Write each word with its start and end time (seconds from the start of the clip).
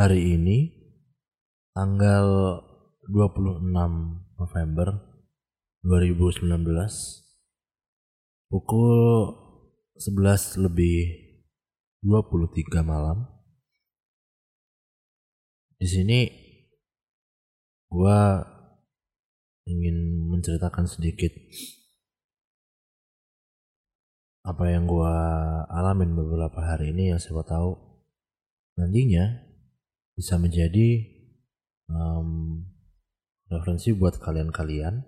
hari 0.00 0.32
ini 0.32 0.72
tanggal 1.76 2.56
26 3.12 3.68
November 4.40 4.96
2019 5.84 6.56
pukul 8.48 8.96
11 10.00 10.64
lebih 10.64 11.04
23 12.00 12.80
malam. 12.80 13.28
Di 15.76 15.84
sini 15.84 16.32
gua 17.92 18.40
ingin 19.68 20.24
menceritakan 20.32 20.88
sedikit 20.88 21.36
apa 24.48 24.64
yang 24.64 24.88
gua 24.88 25.12
alamin 25.68 26.16
beberapa 26.16 26.64
hari 26.64 26.96
ini 26.96 27.12
yang 27.12 27.20
siapa 27.20 27.44
tahu 27.44 27.76
nantinya 28.80 29.49
bisa 30.20 30.36
menjadi 30.36 31.00
um, 31.88 32.60
referensi 33.48 33.96
buat 33.96 34.20
kalian-kalian 34.20 35.00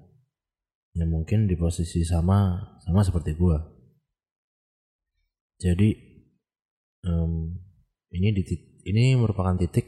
yang 0.97 1.09
mungkin 1.13 1.45
di 1.45 1.53
posisi 1.53 2.01
sama 2.01 2.57
sama 2.81 3.05
seperti 3.05 3.37
gua. 3.37 3.61
Jadi 5.61 5.93
um, 7.05 7.53
ini 8.09 8.33
di 8.33 8.41
ini 8.89 9.13
merupakan 9.21 9.53
titik 9.61 9.85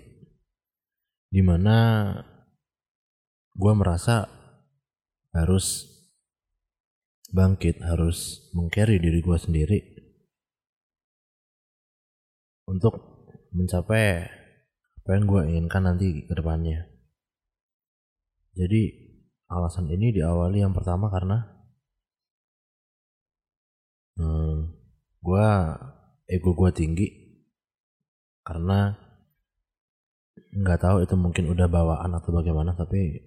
di 1.32 1.40
mana 1.40 2.12
gua 3.56 3.72
merasa 3.72 4.28
harus 5.32 5.88
bangkit, 7.32 7.80
harus 7.80 8.44
mengcarry 8.52 9.00
diri 9.00 9.24
gua 9.24 9.40
sendiri 9.40 9.80
untuk 12.68 12.92
mencapai 13.56 14.43
apa 15.04 15.20
yang 15.20 15.28
gue 15.28 15.40
inginkan 15.52 15.84
nanti 15.84 16.24
ke 16.24 16.32
depannya. 16.32 16.88
Jadi 18.56 18.88
alasan 19.52 19.92
ini 19.92 20.16
diawali 20.16 20.64
yang 20.64 20.72
pertama 20.72 21.12
karena 21.12 21.44
hmm, 24.16 24.72
gue 25.20 25.48
ego 26.32 26.56
gue 26.56 26.70
tinggi 26.72 27.08
karena 28.48 28.96
nggak 30.56 30.80
tahu 30.80 31.04
itu 31.04 31.14
mungkin 31.20 31.52
udah 31.52 31.68
bawaan 31.68 32.16
atau 32.16 32.32
bagaimana 32.32 32.72
tapi 32.72 33.20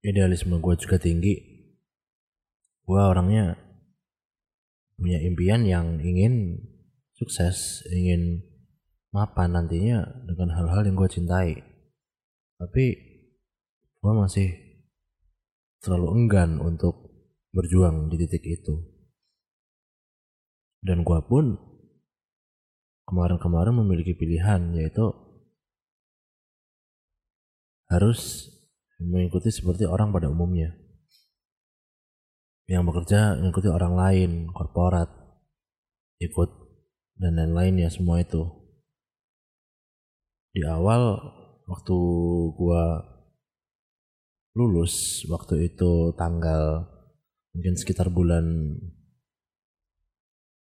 idealisme 0.00 0.56
gue 0.56 0.74
juga 0.80 0.96
tinggi 0.96 1.36
gue 2.88 3.00
orangnya 3.00 3.60
punya 4.96 5.20
impian 5.20 5.68
yang 5.68 6.00
ingin 6.00 6.64
sukses 7.12 7.84
ingin 7.92 8.53
mapan 9.14 9.54
nantinya 9.54 10.02
dengan 10.26 10.50
hal-hal 10.58 10.82
yang 10.82 10.98
gue 10.98 11.06
cintai. 11.06 11.62
Tapi 12.58 12.84
gue 14.02 14.12
masih 14.12 14.50
terlalu 15.78 16.18
enggan 16.18 16.58
untuk 16.58 17.14
berjuang 17.54 18.10
di 18.10 18.18
titik 18.26 18.42
itu. 18.42 18.74
Dan 20.82 21.06
gue 21.06 21.20
pun 21.30 21.54
kemarin-kemarin 23.06 23.78
memiliki 23.86 24.18
pilihan 24.18 24.74
yaitu 24.74 25.14
harus 27.86 28.50
mengikuti 28.98 29.54
seperti 29.54 29.86
orang 29.86 30.10
pada 30.10 30.26
umumnya. 30.26 30.74
Yang 32.66 32.82
bekerja 32.90 33.38
mengikuti 33.38 33.70
orang 33.70 33.94
lain, 33.94 34.30
korporat, 34.50 35.06
ikut 36.18 36.50
dan 37.14 37.38
lain-lain 37.38 37.86
ya 37.86 37.88
semua 37.92 38.18
itu 38.18 38.63
di 40.54 40.62
awal 40.62 41.18
waktu 41.66 41.98
gua 42.54 43.02
lulus 44.54 45.26
waktu 45.26 45.74
itu 45.74 46.14
tanggal 46.14 46.86
mungkin 47.50 47.74
sekitar 47.74 48.06
bulan 48.14 48.78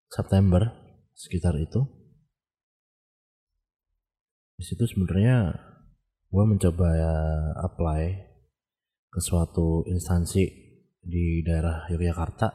September 0.08 0.72
sekitar 1.12 1.60
itu. 1.60 1.84
Di 4.56 4.64
situ 4.64 4.88
sebenarnya 4.88 5.60
gua 6.32 6.48
mencoba 6.48 6.88
ya 6.96 7.16
apply 7.60 8.32
ke 9.12 9.20
suatu 9.20 9.84
instansi 9.84 10.48
di 11.04 11.44
daerah 11.44 11.84
Yogyakarta. 11.92 12.48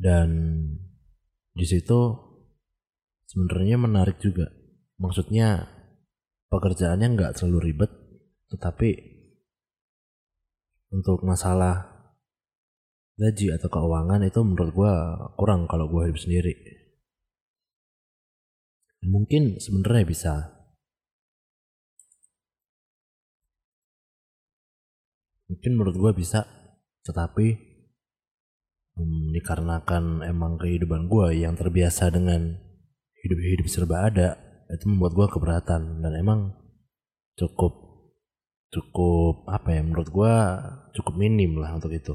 Dan 0.00 0.28
di 1.52 1.64
situ 1.68 2.25
sebenarnya 3.30 3.76
menarik 3.78 4.18
juga. 4.22 4.48
Maksudnya 4.96 5.68
pekerjaannya 6.48 7.08
nggak 7.14 7.34
terlalu 7.36 7.70
ribet, 7.70 7.92
tetapi 8.48 8.90
untuk 10.94 11.26
masalah 11.26 11.96
gaji 13.16 13.52
atau 13.56 13.68
keuangan 13.72 14.22
itu 14.24 14.40
menurut 14.44 14.70
gue 14.72 14.94
kurang 15.40 15.64
kalau 15.68 15.88
gue 15.88 16.08
hidup 16.08 16.20
sendiri. 16.20 16.54
Mungkin 19.06 19.60
sebenarnya 19.62 20.04
bisa. 20.08 20.34
Mungkin 25.46 25.78
menurut 25.78 25.94
gue 25.94 26.12
bisa, 26.18 26.42
tetapi 27.06 27.46
hmm, 28.98 29.30
dikarenakan 29.30 30.26
emang 30.26 30.58
kehidupan 30.58 31.06
gue 31.06 31.38
yang 31.46 31.54
terbiasa 31.54 32.10
dengan 32.10 32.58
hidup-hidup 33.26 33.66
serba 33.66 34.06
ada. 34.06 34.38
Itu 34.70 34.86
membuat 34.86 35.12
gue 35.18 35.26
keberatan. 35.34 36.06
Dan 36.06 36.12
emang 36.14 36.54
cukup 37.34 37.86
cukup 38.70 39.46
apa 39.46 39.78
ya 39.78 39.80
menurut 39.86 40.10
gue 40.10 40.34
cukup 40.98 41.14
minim 41.18 41.58
lah 41.58 41.74
untuk 41.74 41.90
itu. 41.90 42.14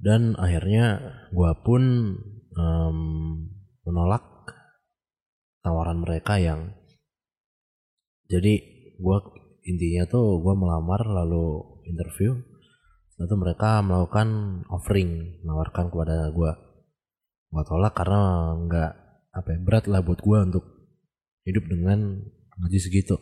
Dan 0.00 0.36
akhirnya 0.36 1.00
gue 1.32 1.52
pun 1.64 1.82
um, 2.56 2.98
menolak 3.88 4.24
tawaran 5.64 6.04
mereka 6.04 6.36
yang 6.36 6.76
jadi 8.28 8.60
gue 9.00 9.16
intinya 9.64 10.04
tuh 10.04 10.44
gue 10.44 10.54
melamar 10.56 11.08
lalu 11.08 11.80
interview. 11.88 12.36
Itu 13.14 13.38
mereka 13.38 13.80
melakukan 13.80 14.60
offering 14.68 15.40
menawarkan 15.40 15.88
kepada 15.88 16.28
gue 16.34 16.52
gue 17.54 17.62
tolak 17.62 17.94
karena 17.94 18.50
nggak 18.66 18.92
apa 19.30 19.48
ya, 19.54 19.58
berat 19.62 19.84
lah 19.86 20.02
buat 20.02 20.18
gue 20.18 20.38
untuk 20.50 20.64
hidup 21.46 21.64
dengan 21.70 22.18
gaji 22.58 22.78
segitu. 22.82 23.14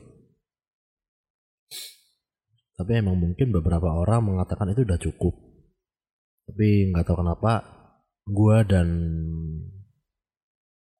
Tapi 2.72 2.96
emang 2.96 3.20
mungkin 3.20 3.52
beberapa 3.52 3.92
orang 3.92 4.32
mengatakan 4.32 4.72
itu 4.72 4.88
udah 4.88 4.96
cukup. 4.96 5.36
Tapi 6.48 6.88
nggak 6.88 7.04
tahu 7.04 7.20
kenapa 7.20 7.52
gue 8.24 8.56
dan 8.64 8.88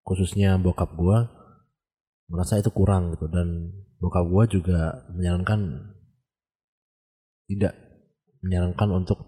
khususnya 0.04 0.60
bokap 0.60 0.92
gue 0.92 1.18
merasa 2.28 2.60
itu 2.60 2.68
kurang 2.68 3.16
gitu. 3.16 3.32
Dan 3.32 3.72
bokap 3.96 4.28
gue 4.28 4.60
juga 4.60 5.08
menyarankan 5.16 5.88
tidak 7.48 7.74
menyarankan 8.44 8.88
untuk 8.92 9.18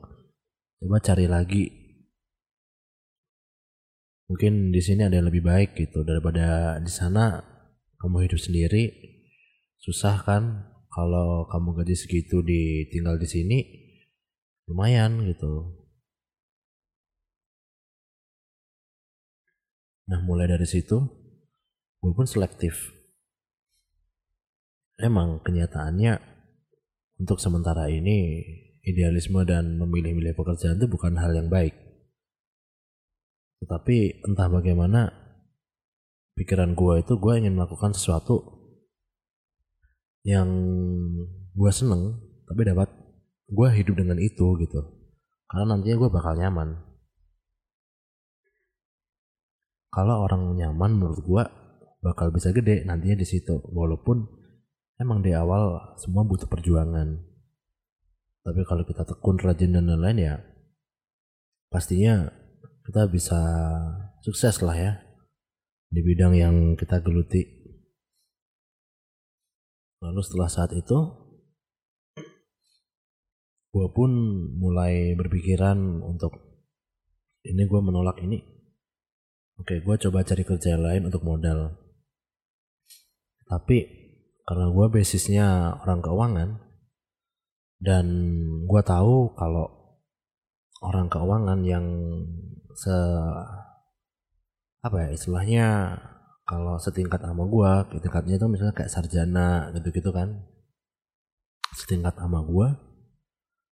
coba 0.80 1.00
cari 1.00 1.24
lagi 1.24 1.83
mungkin 4.28 4.72
di 4.72 4.80
sini 4.80 5.04
ada 5.04 5.20
yang 5.20 5.28
lebih 5.28 5.44
baik 5.44 5.76
gitu. 5.76 6.02
Daripada 6.04 6.78
di 6.80 6.90
sana 6.92 7.42
kamu 8.00 8.28
hidup 8.28 8.40
sendiri 8.40 8.92
susah 9.80 10.20
kan? 10.24 10.72
Kalau 10.94 11.50
kamu 11.50 11.82
gaji 11.82 11.94
segitu 11.98 12.38
ditinggal 12.40 13.18
di 13.18 13.26
sini 13.26 13.58
lumayan 14.70 15.26
gitu. 15.26 15.74
Nah 20.06 20.20
mulai 20.22 20.46
dari 20.46 20.68
situ 20.68 21.02
gue 21.98 22.12
pun 22.12 22.28
selektif. 22.28 22.94
Emang 24.94 25.42
kenyataannya 25.42 26.14
untuk 27.18 27.42
sementara 27.42 27.90
ini 27.90 28.44
idealisme 28.84 29.42
dan 29.42 29.80
memilih-milih 29.80 30.38
pekerjaan 30.38 30.78
itu 30.78 30.86
bukan 30.86 31.18
hal 31.18 31.34
yang 31.34 31.50
baik 31.50 31.83
tetapi 33.62 34.24
entah 34.26 34.48
bagaimana 34.50 35.12
pikiran 36.34 36.74
gue 36.74 37.06
itu 37.06 37.14
gue 37.14 37.32
ingin 37.38 37.54
melakukan 37.54 37.94
sesuatu 37.94 38.42
yang 40.26 40.48
gue 41.54 41.70
seneng 41.70 42.18
tapi 42.48 42.66
dapat 42.66 42.88
gue 43.48 43.68
hidup 43.76 43.94
dengan 44.00 44.18
itu 44.18 44.56
gitu. 44.60 44.80
Karena 45.44 45.76
nantinya 45.76 45.96
gue 46.00 46.10
bakal 46.10 46.34
nyaman. 46.40 46.68
Kalau 49.94 50.26
orang 50.26 50.58
nyaman 50.58 50.90
menurut 50.98 51.20
gue 51.22 51.44
bakal 52.02 52.34
bisa 52.34 52.50
gede 52.50 52.82
nantinya 52.82 53.20
di 53.20 53.26
situ. 53.28 53.62
Walaupun 53.70 54.26
emang 54.98 55.22
di 55.22 55.30
awal 55.36 55.94
semua 56.00 56.26
butuh 56.26 56.50
perjuangan. 56.50 57.20
Tapi 58.44 58.60
kalau 58.68 58.84
kita 58.84 59.06
tekun 59.08 59.40
rajin 59.40 59.72
dan 59.72 59.88
lain-lain 59.88 60.18
ya 60.20 60.34
pastinya 61.72 62.28
kita 62.84 63.08
bisa 63.08 63.40
sukses 64.20 64.60
lah 64.60 64.76
ya 64.76 64.92
di 65.88 66.00
bidang 66.04 66.34
yang 66.36 66.56
kita 66.76 67.00
geluti. 67.00 67.40
Lalu 70.04 70.20
setelah 70.20 70.50
saat 70.52 70.76
itu, 70.76 70.98
gue 73.72 73.86
pun 73.94 74.10
mulai 74.60 75.16
berpikiran 75.16 76.04
untuk 76.04 76.36
ini 77.44 77.62
gue 77.64 77.80
menolak 77.80 78.20
ini. 78.20 78.42
Oke, 79.54 79.80
gue 79.80 79.96
coba 80.08 80.26
cari 80.26 80.42
kerja 80.44 80.76
lain 80.76 81.08
untuk 81.08 81.24
modal. 81.24 81.78
Tapi 83.48 83.86
karena 84.44 84.66
gue 84.68 84.86
basisnya 84.92 85.78
orang 85.80 86.04
keuangan 86.04 86.50
dan 87.80 88.06
gue 88.66 88.82
tahu 88.84 89.32
kalau 89.38 89.72
orang 90.84 91.08
keuangan 91.08 91.64
yang 91.64 91.86
se 92.74 92.96
apa 94.84 94.96
ya 95.00 95.08
istilahnya 95.16 95.66
kalau 96.44 96.76
setingkat 96.76 97.24
sama 97.24 97.48
gua 97.48 97.88
tingkatnya 97.88 98.36
itu 98.36 98.46
misalnya 98.52 98.74
kayak 98.76 98.92
sarjana 98.92 99.72
gitu-gitu 99.72 100.12
kan. 100.12 100.44
Setingkat 101.74 102.14
sama 102.20 102.44
gua 102.44 102.76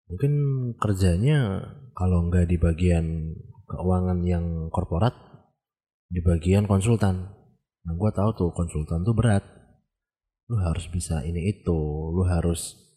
mungkin 0.07 0.33
kerjanya 0.79 1.63
kalau 1.95 2.27
nggak 2.27 2.47
di 2.47 2.57
bagian 2.59 3.35
keuangan 3.67 4.19
yang 4.27 4.67
korporat 4.67 5.15
di 6.11 6.19
bagian 6.19 6.67
konsultan. 6.67 7.31
Nah 7.88 7.94
gua 7.95 8.11
tahu 8.11 8.29
tuh 8.35 8.49
konsultan 8.51 9.07
tuh 9.07 9.15
berat. 9.15 9.44
Lu 10.51 10.59
harus 10.59 10.88
bisa 10.91 11.23
ini 11.23 11.47
itu 11.55 11.79
lu 12.11 12.23
harus 12.27 12.88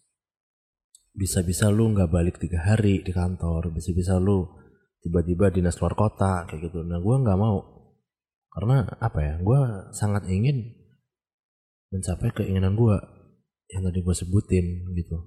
bisa-bisa 1.11 1.67
lu 1.67 1.91
nggak 1.91 2.07
balik 2.07 2.39
tiga 2.39 2.63
hari 2.63 3.03
di 3.03 3.11
kantor 3.11 3.67
bisa-bisa 3.75 4.15
lu 4.15 4.47
tiba-tiba 5.01 5.49
dinas 5.49 5.77
luar 5.81 5.97
kota 5.97 6.45
kayak 6.45 6.69
gitu. 6.69 6.85
Nah 6.85 7.01
gua 7.01 7.21
nggak 7.21 7.39
mau. 7.41 7.81
Karena 8.51 8.83
apa 8.99 9.19
ya 9.23 9.35
gue 9.39 9.59
sangat 9.95 10.27
ingin 10.27 10.75
mencapai 11.91 12.35
keinginan 12.35 12.75
gue 12.75 12.97
yang 13.71 13.87
tadi 13.87 13.99
gue 14.03 14.15
sebutin 14.15 14.91
gitu. 14.91 15.17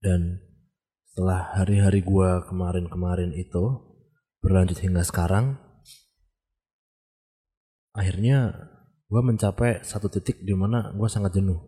Dan 0.00 0.40
setelah 1.12 1.60
hari-hari 1.60 2.00
gue 2.00 2.30
kemarin-kemarin 2.48 3.36
itu 3.36 3.84
berlanjut 4.40 4.80
hingga 4.80 5.04
sekarang 5.04 5.60
akhirnya 7.92 8.56
gue 9.12 9.20
mencapai 9.20 9.84
satu 9.84 10.08
titik 10.08 10.40
di 10.40 10.56
mana 10.56 10.96
gue 10.96 11.08
sangat 11.12 11.36
jenuh. 11.36 11.60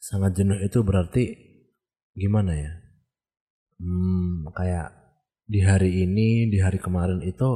Sangat 0.00 0.32
jenuh 0.32 0.56
itu 0.64 0.80
berarti 0.80 1.36
gimana 2.16 2.56
ya 2.56 2.85
hmm, 3.80 4.52
kayak 4.56 4.92
di 5.46 5.62
hari 5.62 6.02
ini 6.02 6.50
di 6.50 6.58
hari 6.58 6.82
kemarin 6.82 7.22
itu 7.22 7.48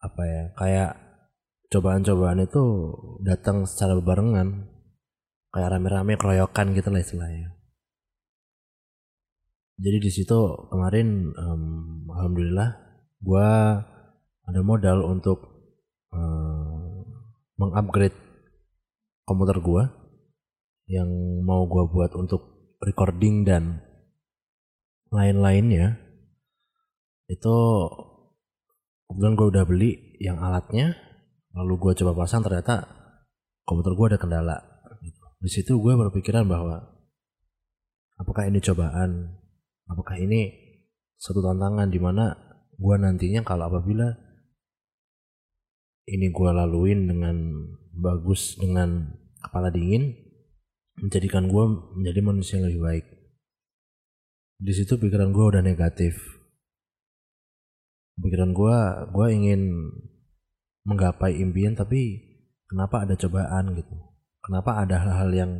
apa 0.00 0.22
ya 0.24 0.44
kayak 0.56 0.90
cobaan-cobaan 1.68 2.44
itu 2.44 2.64
datang 3.24 3.68
secara 3.68 3.98
barengan 4.00 4.68
kayak 5.52 5.70
rame-rame 5.74 6.18
keroyokan 6.18 6.74
gitu 6.74 6.88
lah 6.90 7.00
istilahnya. 7.02 7.54
Jadi 9.74 9.98
di 9.98 10.10
situ 10.10 10.38
kemarin 10.70 11.34
um, 11.34 11.62
alhamdulillah 12.14 12.78
gue 13.18 13.48
ada 14.44 14.60
modal 14.62 15.02
untuk 15.02 15.38
um, 16.14 17.02
mengupgrade 17.58 18.14
komputer 19.26 19.58
gue 19.58 19.82
yang 20.94 21.08
mau 21.42 21.64
gue 21.66 21.84
buat 21.90 22.12
untuk 22.14 22.76
recording 22.84 23.42
dan 23.42 23.82
lain-lainnya 25.14 25.94
itu 27.30 27.56
kemudian 29.06 29.38
gue 29.38 29.46
udah 29.54 29.64
beli 29.64 30.18
yang 30.18 30.42
alatnya 30.42 30.98
lalu 31.54 31.78
gue 31.78 31.92
coba 32.02 32.26
pasang 32.26 32.42
ternyata 32.42 32.82
komputer 33.62 33.94
gue 33.94 34.06
ada 34.10 34.18
kendala 34.18 34.56
di 35.38 35.50
situ 35.52 35.78
gue 35.78 35.92
berpikiran 35.94 36.50
bahwa 36.50 36.82
apakah 38.18 38.50
ini 38.50 38.58
cobaan 38.58 39.38
apakah 39.86 40.18
ini 40.18 40.50
satu 41.14 41.40
tantangan 41.40 41.88
di 41.88 42.02
mana 42.02 42.34
gue 42.74 42.96
nantinya 42.98 43.46
kalau 43.46 43.70
apabila 43.70 44.10
ini 46.10 46.28
gue 46.28 46.50
laluin 46.50 47.06
dengan 47.06 47.36
bagus 47.94 48.58
dengan 48.58 49.14
kepala 49.40 49.70
dingin 49.70 50.12
menjadikan 50.98 51.46
gue 51.46 51.64
menjadi 52.02 52.20
manusia 52.20 52.58
yang 52.58 52.66
lebih 52.68 52.82
baik 52.82 53.06
di 54.58 54.72
situ 54.72 54.94
pikiran 54.98 55.34
gue 55.34 55.44
udah 55.44 55.62
negatif. 55.64 56.14
Pikiran 58.14 58.54
gue 58.54 58.76
gue 59.10 59.26
ingin 59.34 59.60
menggapai 60.86 61.40
impian 61.40 61.74
tapi 61.74 62.22
kenapa 62.70 63.02
ada 63.02 63.18
cobaan 63.18 63.74
gitu? 63.74 63.94
Kenapa 64.44 64.84
ada 64.84 65.00
hal-hal 65.00 65.30
yang 65.34 65.52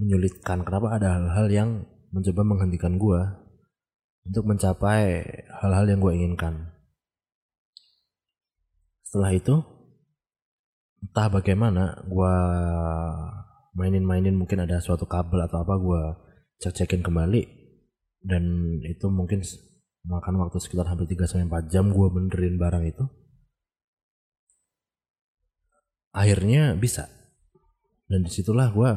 menyulitkan? 0.00 0.64
Kenapa 0.64 0.96
ada 0.96 1.20
hal-hal 1.20 1.46
yang 1.52 1.70
mencoba 2.10 2.42
menghentikan 2.42 2.96
gue 2.96 3.20
untuk 4.26 4.44
mencapai 4.48 5.22
hal-hal 5.62 5.86
yang 5.86 6.00
gue 6.00 6.12
inginkan? 6.16 6.72
Setelah 9.04 9.32
itu 9.36 9.54
entah 10.98 11.28
bagaimana 11.30 12.02
gue 12.10 12.34
mainin-mainin 13.78 14.34
mungkin 14.34 14.66
ada 14.66 14.82
suatu 14.82 15.06
kabel 15.06 15.46
atau 15.46 15.62
apa 15.62 15.74
gue 15.78 16.02
cek-cekin 16.58 17.06
kembali 17.06 17.57
dan 18.22 18.42
itu 18.82 19.06
mungkin 19.08 19.42
makan 20.06 20.34
waktu 20.42 20.58
sekitar 20.58 20.88
hampir 20.88 21.06
3 21.06 21.28
sampai 21.28 21.68
4 21.68 21.72
jam 21.72 21.90
gue 21.92 22.08
benerin 22.10 22.56
barang 22.58 22.84
itu. 22.88 23.04
Akhirnya 26.16 26.74
bisa. 26.74 27.06
Dan 28.08 28.24
di 28.24 28.30
situlah 28.32 28.72
gue 28.72 28.90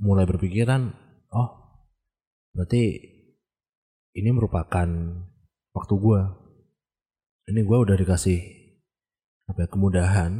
mulai 0.00 0.24
berpikiran 0.24 0.90
oh 1.30 1.50
berarti 2.56 2.82
ini 4.14 4.30
merupakan 4.32 4.88
waktu 5.76 5.94
gue 5.94 6.20
ini 7.52 7.60
gue 7.60 7.78
udah 7.78 7.96
dikasih 7.98 8.40
apa 9.52 9.64
ya, 9.64 9.68
kemudahan. 9.68 10.32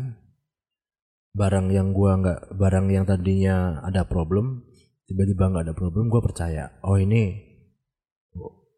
Barang 1.34 1.66
yang 1.74 1.90
gue 1.90 2.10
nggak 2.14 2.54
barang 2.54 2.86
yang 2.94 3.04
tadinya 3.10 3.82
ada 3.82 4.06
problem 4.06 4.62
tiba-tiba 5.04 5.50
nggak 5.50 5.64
ada 5.66 5.74
problem 5.76 6.08
gue 6.08 6.22
percaya 6.22 6.78
oh 6.86 6.96
ini 6.96 7.53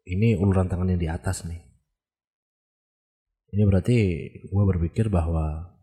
ini 0.07 0.39
uluran 0.39 0.71
tangan 0.71 0.95
yang 0.95 1.01
di 1.01 1.09
atas 1.11 1.43
nih. 1.43 1.59
Ini 3.51 3.63
berarti 3.63 3.97
gue 4.47 4.63
berpikir 4.75 5.07
bahwa 5.07 5.75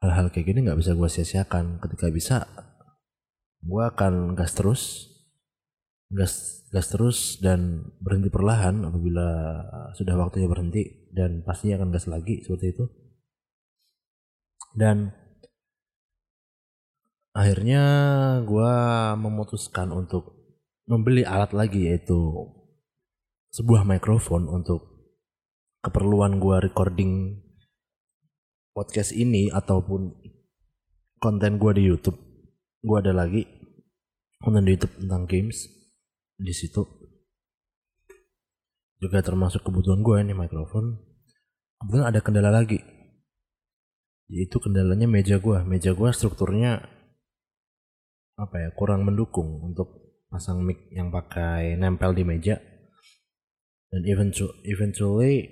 hal-hal 0.00 0.28
kayak 0.32 0.46
gini 0.52 0.68
nggak 0.68 0.80
bisa 0.80 0.92
gue 0.92 1.08
sia-siakan. 1.08 1.80
Ketika 1.80 2.08
bisa, 2.12 2.36
gue 3.60 3.82
akan 3.82 4.36
gas 4.36 4.52
terus, 4.56 4.82
gas 6.12 6.64
gas 6.72 6.88
terus 6.92 7.40
dan 7.40 7.88
berhenti 8.00 8.28
perlahan 8.28 8.84
apabila 8.84 9.28
sudah 9.96 10.14
waktunya 10.16 10.48
berhenti 10.48 11.08
dan 11.12 11.40
pastinya 11.44 11.80
akan 11.84 11.90
gas 11.92 12.06
lagi 12.08 12.44
seperti 12.44 12.76
itu. 12.76 12.84
Dan 14.76 15.08
akhirnya 17.36 17.84
gue 18.44 18.72
memutuskan 19.20 19.92
untuk 19.92 20.36
membeli 20.88 21.24
alat 21.24 21.52
lagi 21.52 21.88
yaitu 21.88 22.48
sebuah 23.56 23.88
mikrofon 23.88 24.52
untuk 24.52 24.84
keperluan 25.80 26.36
gua 26.36 26.60
recording 26.60 27.40
podcast 28.76 29.16
ini 29.16 29.48
ataupun 29.48 30.12
konten 31.16 31.56
gua 31.56 31.72
di 31.72 31.88
YouTube. 31.88 32.20
Gua 32.84 33.00
ada 33.00 33.16
lagi 33.16 33.48
konten 34.44 34.68
di 34.68 34.76
YouTube 34.76 35.00
tentang 35.00 35.24
games 35.24 35.72
di 36.36 36.52
situ. 36.52 36.84
Juga 39.00 39.24
termasuk 39.24 39.64
kebutuhan 39.64 40.04
gua 40.04 40.20
ini 40.20 40.36
mikrofon. 40.36 41.00
Kemudian 41.80 42.12
ada 42.12 42.20
kendala 42.20 42.52
lagi. 42.52 42.84
Yaitu 44.28 44.60
kendalanya 44.60 45.08
meja 45.08 45.40
gua. 45.40 45.64
Meja 45.64 45.96
gua 45.96 46.12
strukturnya 46.12 46.84
apa 48.36 48.68
ya 48.68 48.68
kurang 48.76 49.08
mendukung 49.08 49.64
untuk 49.64 50.12
pasang 50.28 50.60
mic 50.60 50.92
yang 50.92 51.08
pakai 51.08 51.80
nempel 51.80 52.12
di 52.12 52.20
meja 52.20 52.75
dan 53.90 54.02
eventually, 54.66 55.46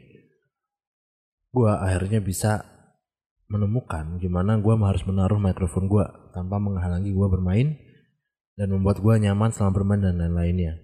gue 1.54 1.70
akhirnya 1.70 2.18
bisa 2.18 2.66
menemukan 3.46 4.18
gimana 4.18 4.58
gue 4.58 4.74
harus 4.74 5.04
menaruh 5.06 5.38
mikrofon 5.38 5.86
gue 5.86 6.02
tanpa 6.34 6.58
menghalangi 6.58 7.14
gue 7.14 7.28
bermain 7.30 7.78
dan 8.58 8.74
membuat 8.74 8.98
gue 8.98 9.14
nyaman 9.22 9.54
selama 9.54 9.72
bermain 9.82 10.02
dan 10.02 10.18
lain-lainnya. 10.18 10.82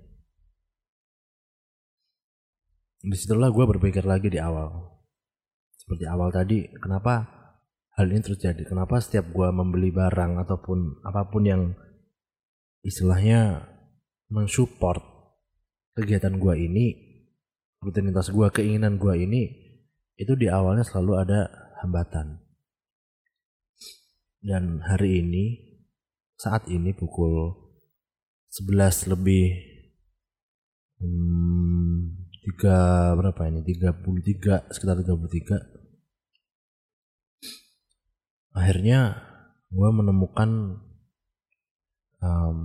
Di 3.01 3.17
situlah 3.17 3.49
gue 3.49 3.65
berpikir 3.65 4.05
lagi 4.05 4.29
di 4.29 4.39
awal. 4.39 5.01
Seperti 5.75 6.05
awal 6.05 6.29
tadi, 6.31 6.69
kenapa 6.79 7.27
hal 7.97 8.07
ini 8.13 8.21
terjadi? 8.21 8.63
Kenapa 8.69 9.01
setiap 9.01 9.33
gue 9.33 9.49
membeli 9.51 9.89
barang 9.91 10.39
ataupun 10.47 11.03
apa 11.03 11.33
pun 11.33 11.43
yang 11.49 11.63
istilahnya 12.85 13.67
mensupport 14.31 15.03
kegiatan 15.97 16.37
gue 16.39 16.55
ini 16.61 17.10
rutinitas 17.81 18.29
gue 18.29 18.47
keinginan 18.53 19.01
gue 19.01 19.15
ini 19.17 19.43
itu 20.21 20.37
di 20.37 20.53
awalnya 20.53 20.85
selalu 20.85 21.13
ada 21.17 21.49
hambatan. 21.81 22.45
Dan 24.41 24.85
hari 24.85 25.25
ini 25.25 25.45
saat 26.37 26.69
ini 26.69 26.93
pukul 26.93 27.53
11 28.53 29.13
lebih 29.17 29.53
hmm, 31.01 32.29
tiga 32.45 33.13
berapa 33.17 33.49
ini? 33.49 33.65
33 33.65 34.73
sekitar 34.73 34.97
33 35.01 35.81
akhirnya 38.51 39.15
gue 39.71 39.89
menemukan 39.95 40.83
um, 42.19 42.59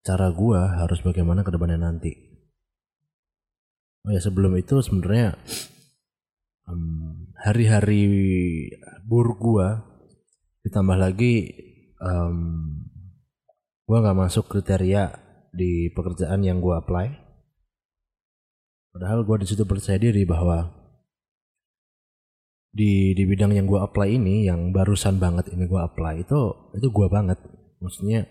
cara 0.00 0.28
gue 0.32 0.60
harus 0.80 1.00
bagaimana 1.04 1.44
ke 1.44 1.52
depannya 1.52 1.76
nanti 1.76 2.23
oh 4.04 4.10
ya 4.12 4.20
sebelum 4.20 4.52
itu 4.60 4.84
sebenarnya 4.84 5.34
um, 6.68 7.32
hari-hari 7.40 8.04
buruk 9.04 9.40
gue 9.40 9.68
ditambah 10.68 10.96
lagi 10.96 11.52
um, 12.00 12.80
gue 13.84 13.96
nggak 14.00 14.16
masuk 14.16 14.48
kriteria 14.48 15.12
di 15.54 15.92
pekerjaan 15.92 16.42
yang 16.42 16.58
gue 16.58 16.74
apply. 16.74 17.06
Padahal 18.94 19.26
gue 19.26 19.36
di 19.42 19.46
situ 19.46 19.62
percaya 19.66 19.98
diri 19.98 20.22
bahwa 20.24 20.70
di 22.74 23.14
di 23.14 23.22
bidang 23.22 23.54
yang 23.54 23.70
gue 23.70 23.78
apply 23.78 24.18
ini 24.18 24.50
yang 24.50 24.74
barusan 24.74 25.22
banget 25.22 25.46
ini 25.54 25.70
gue 25.70 25.78
apply 25.78 26.26
itu 26.26 26.40
itu 26.74 26.88
gue 26.90 27.06
banget. 27.06 27.38
Maksudnya 27.78 28.26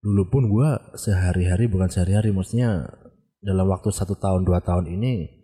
dulu 0.00 0.22
pun 0.32 0.42
gue 0.48 0.68
sehari-hari 0.96 1.68
bukan 1.68 1.92
sehari-hari 1.92 2.32
maksudnya 2.32 2.88
dalam 3.40 3.66
waktu 3.72 3.88
satu 3.92 4.16
tahun 4.20 4.44
dua 4.44 4.60
tahun 4.60 4.88
ini 4.88 5.40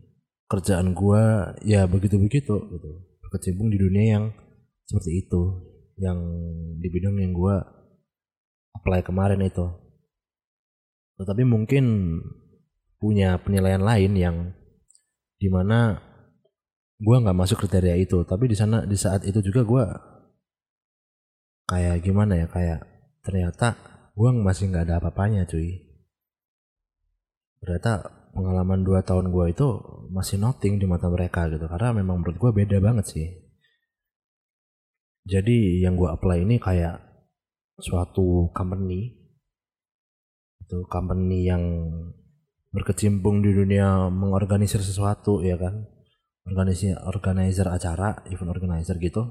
kerjaan 0.47 0.95
gue 0.95 1.23
ya 1.67 1.89
begitu 1.91 2.21
begitu 2.21 2.55
gitu 2.71 2.91
berkecimpung 3.25 3.73
di 3.73 3.79
dunia 3.81 4.05
yang 4.21 4.25
seperti 4.87 5.27
itu 5.27 5.43
yang 5.97 6.19
di 6.79 6.89
bidang 6.93 7.17
yang 7.19 7.33
gue 7.33 7.57
apply 8.77 9.01
kemarin 9.03 9.41
itu. 9.41 9.67
Tetapi 11.17 11.43
mungkin 11.49 12.17
punya 13.01 13.41
penilaian 13.41 13.81
lain 13.81 14.13
yang 14.17 14.37
di 15.41 15.49
mana 15.49 16.01
gue 17.01 17.17
nggak 17.17 17.37
masuk 17.37 17.65
kriteria 17.65 17.97
itu. 17.97 18.21
Tapi 18.29 18.53
di 18.53 18.57
sana 18.57 18.85
di 18.85 18.97
saat 18.97 19.25
itu 19.25 19.41
juga 19.41 19.65
gue 19.65 19.85
kayak 21.67 22.05
gimana 22.05 22.45
ya 22.45 22.47
kayak 22.47 22.85
ternyata 23.25 23.75
gue 24.15 24.31
masih 24.37 24.71
nggak 24.71 24.85
ada 24.87 24.95
apa-apanya 25.01 25.49
cuy. 25.49 25.86
Ternyata 27.61 27.93
pengalaman 28.37 28.85
dua 28.85 29.01
tahun 29.01 29.33
gue 29.33 29.57
itu 29.57 29.67
masih 30.13 30.37
nothing 30.37 30.77
di 30.77 30.87
mata 30.89 31.09
mereka 31.09 31.49
gitu. 31.49 31.65
Karena 31.65 31.97
memang 31.97 32.21
menurut 32.21 32.37
gue 32.37 32.51
beda 32.53 32.79
banget 32.79 33.07
sih. 33.09 33.27
Jadi 35.27 35.83
yang 35.83 35.99
gue 35.99 36.07
apply 36.07 36.47
ini 36.47 36.61
kayak 36.63 37.03
suatu 37.81 38.53
company. 38.55 39.17
Itu 40.63 40.87
company 40.87 41.47
yang 41.47 41.63
berkecimpung 42.71 43.41
di 43.41 43.51
dunia 43.57 44.13
mengorganisir 44.13 44.85
sesuatu 44.85 45.43
ya 45.43 45.59
kan? 45.59 45.89
Organisasi 46.47 46.95
organizer 47.11 47.67
acara 47.67 48.23
event 48.31 48.55
organizer 48.55 48.95
gitu. 49.03 49.23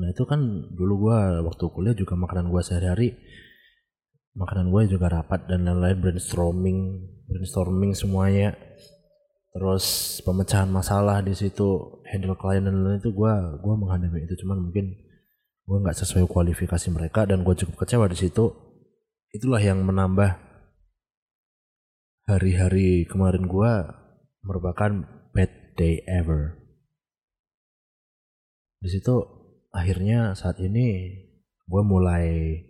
Nah 0.00 0.08
itu 0.12 0.24
kan 0.24 0.40
dulu 0.72 1.08
gue 1.08 1.18
waktu 1.44 1.64
kuliah 1.72 1.96
juga 1.96 2.16
makanan 2.16 2.48
gue 2.48 2.62
sehari-hari 2.64 3.08
makanan 4.36 4.68
gue 4.68 4.82
juga 4.92 5.08
rapat 5.08 5.48
dan 5.48 5.64
lain-lain 5.64 5.96
brainstorming 5.96 6.78
brainstorming 7.26 7.92
semuanya. 7.92 8.54
Terus 9.56 10.18
pemecahan 10.20 10.68
masalah 10.68 11.24
di 11.24 11.32
situ 11.32 12.00
handle 12.06 12.36
klien 12.36 12.60
dan 12.60 12.76
lain-lain 12.76 13.00
itu 13.00 13.10
gue 13.12 13.34
gue 13.60 13.74
menghadapi 13.74 14.28
itu. 14.28 14.34
Cuman 14.44 14.68
mungkin 14.68 14.92
gue 15.66 15.78
nggak 15.82 15.98
sesuai 15.98 16.28
kualifikasi 16.30 16.86
mereka 16.92 17.26
dan 17.26 17.42
gue 17.42 17.54
cukup 17.56 17.84
kecewa 17.84 18.06
di 18.06 18.18
situ. 18.18 18.52
Itulah 19.32 19.60
yang 19.60 19.82
menambah 19.82 20.38
hari-hari 22.26 23.06
kemarin 23.06 23.46
gue 23.46 23.72
merupakan 24.44 24.92
bad 25.34 25.50
day 25.74 26.02
ever. 26.06 26.58
Di 28.82 28.88
situ 28.92 29.24
akhirnya 29.72 30.36
saat 30.38 30.60
ini 30.62 31.16
gue 31.66 31.82
mulai 31.82 32.60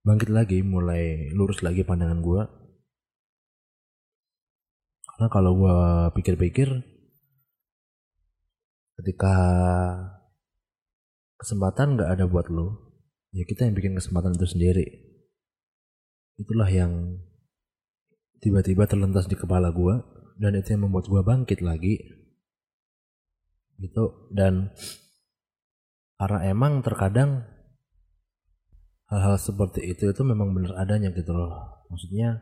bangkit 0.00 0.32
lagi 0.32 0.64
mulai 0.64 1.28
lurus 1.36 1.60
lagi 1.60 1.84
pandangan 1.84 2.24
gue 2.24 2.42
karena 5.20 5.36
kalau 5.36 5.52
gue 5.52 5.76
pikir-pikir 6.16 6.80
ketika 8.96 9.36
kesempatan 11.36 12.00
nggak 12.00 12.16
ada 12.16 12.24
buat 12.24 12.48
lo, 12.48 12.96
ya 13.36 13.44
kita 13.44 13.68
yang 13.68 13.76
bikin 13.76 14.00
kesempatan 14.00 14.32
itu 14.32 14.48
sendiri. 14.48 14.88
Itulah 16.40 16.72
yang 16.72 17.20
tiba-tiba 18.40 18.88
terlintas 18.88 19.28
di 19.28 19.36
kepala 19.36 19.68
gue 19.76 20.00
dan 20.40 20.56
itu 20.56 20.72
yang 20.72 20.88
membuat 20.88 21.04
gue 21.12 21.20
bangkit 21.20 21.60
lagi. 21.60 22.00
Gitu 23.76 24.32
dan 24.32 24.72
karena 26.16 26.48
emang 26.48 26.80
terkadang 26.80 27.44
hal-hal 29.12 29.36
seperti 29.36 29.84
itu 29.84 30.16
itu 30.16 30.22
memang 30.24 30.56
benar 30.56 30.80
adanya 30.80 31.12
gitu 31.12 31.36
loh. 31.36 31.84
Maksudnya 31.92 32.40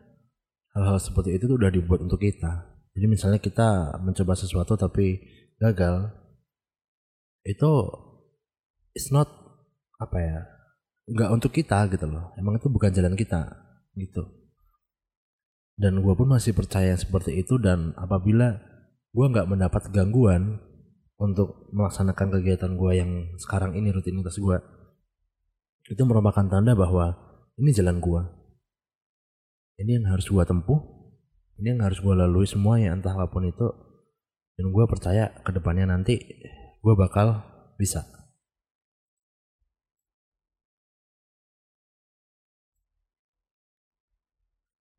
hal-hal 0.78 1.02
seperti 1.02 1.34
itu 1.34 1.50
tuh 1.50 1.58
udah 1.58 1.74
dibuat 1.74 2.06
untuk 2.06 2.22
kita 2.22 2.67
jadi 2.98 3.06
misalnya 3.06 3.38
kita 3.38 3.94
mencoba 4.02 4.34
sesuatu 4.34 4.74
tapi 4.74 5.22
gagal 5.62 6.10
itu 7.46 7.70
it's 8.90 9.14
not 9.14 9.30
apa 10.02 10.18
ya 10.18 10.38
nggak 11.06 11.30
untuk 11.30 11.54
kita 11.54 11.86
gitu 11.94 12.10
loh. 12.10 12.34
Emang 12.34 12.58
itu 12.58 12.66
bukan 12.66 12.90
jalan 12.90 13.14
kita 13.14 13.54
gitu. 13.94 14.26
Dan 15.78 16.02
gue 16.02 16.10
pun 16.10 16.26
masih 16.26 16.58
percaya 16.58 16.98
seperti 16.98 17.38
itu 17.38 17.54
dan 17.62 17.94
apabila 17.94 18.58
gue 19.14 19.26
nggak 19.30 19.46
mendapat 19.46 19.94
gangguan 19.94 20.58
untuk 21.22 21.70
melaksanakan 21.70 22.34
kegiatan 22.34 22.74
gue 22.74 22.92
yang 22.98 23.10
sekarang 23.38 23.78
ini 23.78 23.94
rutinitas 23.94 24.42
gue 24.42 24.58
itu 25.86 26.02
merupakan 26.02 26.50
tanda 26.50 26.74
bahwa 26.74 27.14
ini 27.62 27.70
jalan 27.70 28.02
gue 28.02 28.22
ini 29.86 30.02
yang 30.02 30.10
harus 30.10 30.26
gue 30.26 30.42
tempuh 30.42 30.97
ini 31.58 31.74
yang 31.74 31.82
harus 31.82 31.98
gue 31.98 32.14
lalui 32.14 32.46
semuanya 32.46 32.94
entah 32.94 33.14
apa 33.18 33.26
pun 33.30 33.46
itu. 33.46 33.66
Dan 34.58 34.74
gue 34.74 34.84
percaya 34.90 35.30
ke 35.42 35.50
depannya 35.54 35.90
nanti 35.90 36.18
gue 36.82 36.94
bakal 36.94 37.42
bisa. 37.78 38.06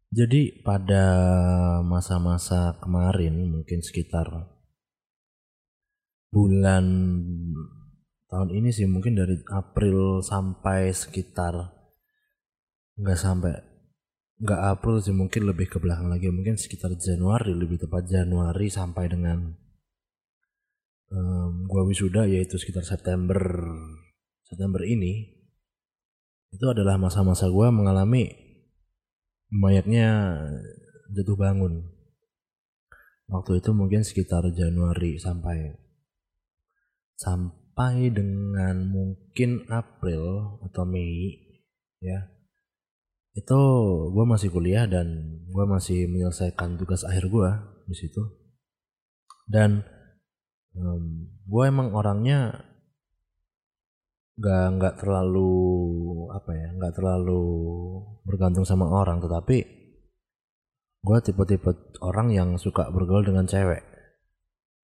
Jadi 0.10 0.66
pada 0.66 1.06
masa-masa 1.86 2.75
kemarin 2.82 3.46
mungkin 3.46 3.80
sekitar 3.86 4.25
bulan 6.34 6.86
tahun 8.25 8.50
ini 8.54 8.70
sih 8.74 8.89
mungkin 8.89 9.18
dari 9.18 9.38
April 9.54 10.25
sampai 10.25 10.89
sekitar 10.94 11.54
nggak 12.98 13.20
sampai 13.22 13.68
nggak 14.39 14.62
April 14.72 15.03
sih 15.03 15.12
mungkin 15.12 15.51
lebih 15.51 15.67
ke 15.67 15.77
belakang 15.84 16.08
lagi. 16.08 16.31
Mungkin 16.31 16.55
sekitar 16.55 16.96
Januari 16.96 17.51
lebih 17.51 17.84
tepat 17.84 18.08
Januari 18.08 18.72
sampai 18.72 19.05
dengan 19.12 19.51
um, 21.12 21.67
gua 21.67 21.84
wisuda 21.84 22.24
yaitu 22.24 22.55
sekitar 22.55 22.88
September 22.88 23.39
September 24.48 24.81
ini. 24.88 25.36
Itu 26.50 26.72
adalah 26.72 26.96
masa-masa 26.96 27.51
gua 27.51 27.69
mengalami 27.69 28.31
mayatnya 29.51 30.39
jatuh 31.12 31.36
bangun. 31.36 31.84
Waktu 33.29 33.62
itu 33.62 33.69
mungkin 33.75 34.01
sekitar 34.01 34.41
Januari 34.55 35.22
sampai 35.22 35.77
sampai 37.19 38.10
dengan 38.10 38.88
mungkin 38.88 39.67
April 39.69 40.58
atau 40.65 40.88
Mei 40.88 41.38
ya 42.00 42.38
itu 43.38 43.62
gue 44.09 44.25
masih 44.25 44.50
kuliah 44.50 44.89
dan 44.89 45.39
gue 45.50 45.65
masih 45.65 46.09
menyelesaikan 46.09 46.77
tugas 46.81 47.05
akhir 47.05 47.29
gue 47.29 47.50
di 47.89 47.95
situ. 47.98 48.21
Dan 49.50 49.81
um, 50.77 51.29
gue 51.45 51.63
emang 51.65 51.93
orangnya 51.93 52.69
nggak 54.39 54.65
nggak 54.79 54.95
terlalu 55.03 55.51
apa 56.31 56.51
ya 56.55 56.67
nggak 56.71 56.95
terlalu 56.95 57.43
bergantung 58.24 58.63
sama 58.63 58.88
orang 58.88 59.19
tetapi 59.19 59.67
gue 61.00 61.17
tipe-tipe 61.19 62.00
orang 62.00 62.31
yang 62.31 62.50
suka 62.55 62.88
bergaul 62.89 63.25
dengan 63.25 63.45
cewek. 63.45 63.83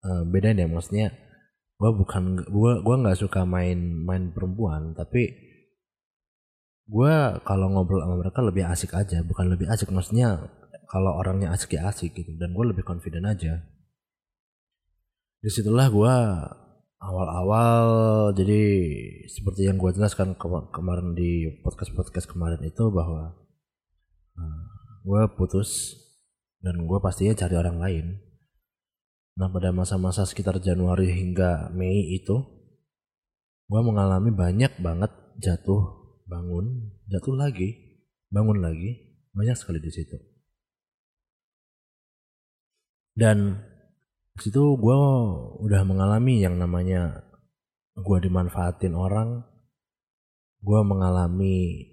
Uh, 0.01 0.25
beda 0.25 0.57
deh 0.57 0.65
maksudnya 0.65 1.13
gue 1.81 1.91
bukan 1.93 2.45
gue 2.45 2.73
gue 2.85 2.97
nggak 3.05 3.21
suka 3.21 3.45
main 3.49 3.77
main 4.05 4.33
perempuan 4.33 4.93
tapi 4.93 5.50
gue 6.91 7.15
kalau 7.47 7.71
ngobrol 7.71 8.03
sama 8.03 8.19
mereka 8.19 8.43
lebih 8.43 8.67
asik 8.67 8.99
aja 8.99 9.23
bukan 9.23 9.47
lebih 9.47 9.71
asik 9.71 9.95
maksudnya 9.95 10.43
kalau 10.91 11.15
orangnya 11.15 11.55
asik 11.55 11.79
ya 11.79 11.87
asik 11.87 12.19
gitu 12.19 12.35
dan 12.35 12.51
gue 12.51 12.65
lebih 12.67 12.83
confident 12.83 13.31
aja. 13.31 13.63
Di 15.41 15.49
situlah 15.49 15.87
gue 15.87 16.15
awal-awal 17.01 17.87
jadi 18.35 18.63
seperti 19.31 19.71
yang 19.71 19.79
gue 19.79 19.95
jelaskan 19.95 20.35
kemarin 20.75 21.15
di 21.15 21.63
podcast 21.63 21.95
podcast 21.95 22.27
kemarin 22.27 22.61
itu 22.67 22.91
bahwa 22.91 23.39
uh, 24.35 24.43
eh, 24.43 24.63
gue 25.07 25.23
putus 25.39 25.95
dan 26.59 26.85
gue 26.85 26.99
pastinya 26.99 27.39
cari 27.39 27.55
orang 27.55 27.79
lain. 27.79 28.07
Nah 29.39 29.47
pada 29.49 29.71
masa-masa 29.71 30.27
sekitar 30.27 30.59
Januari 30.59 31.09
hingga 31.15 31.71
Mei 31.71 32.19
itu 32.19 32.37
gue 33.71 33.81
mengalami 33.81 34.35
banyak 34.35 34.83
banget 34.83 35.15
jatuh 35.39 36.00
bangun 36.31 36.95
jatuh 37.11 37.35
lagi. 37.35 37.99
Bangun 38.31 38.63
lagi 38.63 39.19
banyak 39.35 39.59
sekali 39.59 39.83
di 39.83 39.91
situ. 39.91 40.15
Dan 43.11 43.59
situ 44.39 44.79
gue 44.79 44.99
udah 45.61 45.83
mengalami 45.83 46.41
yang 46.41 46.57
namanya 46.57 47.27
gue 47.99 48.19
dimanfaatin 48.23 48.95
orang 48.97 49.45
gue 50.61 50.81
mengalami 50.87 51.85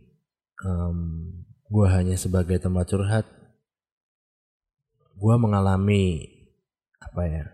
um, 0.64 1.28
gue 1.68 1.88
hanya 1.90 2.16
sebagai 2.16 2.62
tempat 2.62 2.86
curhat. 2.88 3.26
Gue 5.18 5.36
mengalami 5.42 6.22
apa 7.02 7.22
ya 7.26 7.46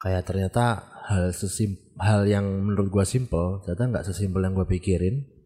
kayak 0.00 0.24
ternyata 0.24 0.86
hal 1.10 1.34
sesim 1.34 1.76
hal 1.98 2.24
yang 2.24 2.46
menurut 2.46 2.88
gue 2.88 3.04
simple 3.04 3.60
ternyata 3.66 3.84
nggak 3.90 4.06
sesimpel 4.06 4.40
yang 4.46 4.54
gue 4.56 4.64
pikirin 4.64 5.39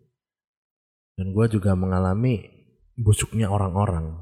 dan 1.15 1.31
gue 1.31 1.47
juga 1.51 1.75
mengalami 1.79 2.47
busuknya 2.99 3.51
orang-orang. 3.51 4.19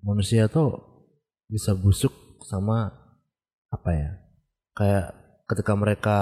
Manusia 0.00 0.48
tuh 0.48 0.80
bisa 1.50 1.76
busuk 1.76 2.40
sama 2.46 2.88
apa 3.70 3.90
ya 3.92 4.10
kayak 4.74 5.06
ketika 5.46 5.72
mereka 5.76 6.18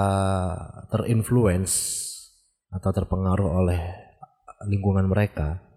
terinfluence 0.90 1.74
atau 2.68 2.90
terpengaruh 2.92 3.64
oleh 3.64 3.80
lingkungan 4.68 5.08
mereka 5.08 5.68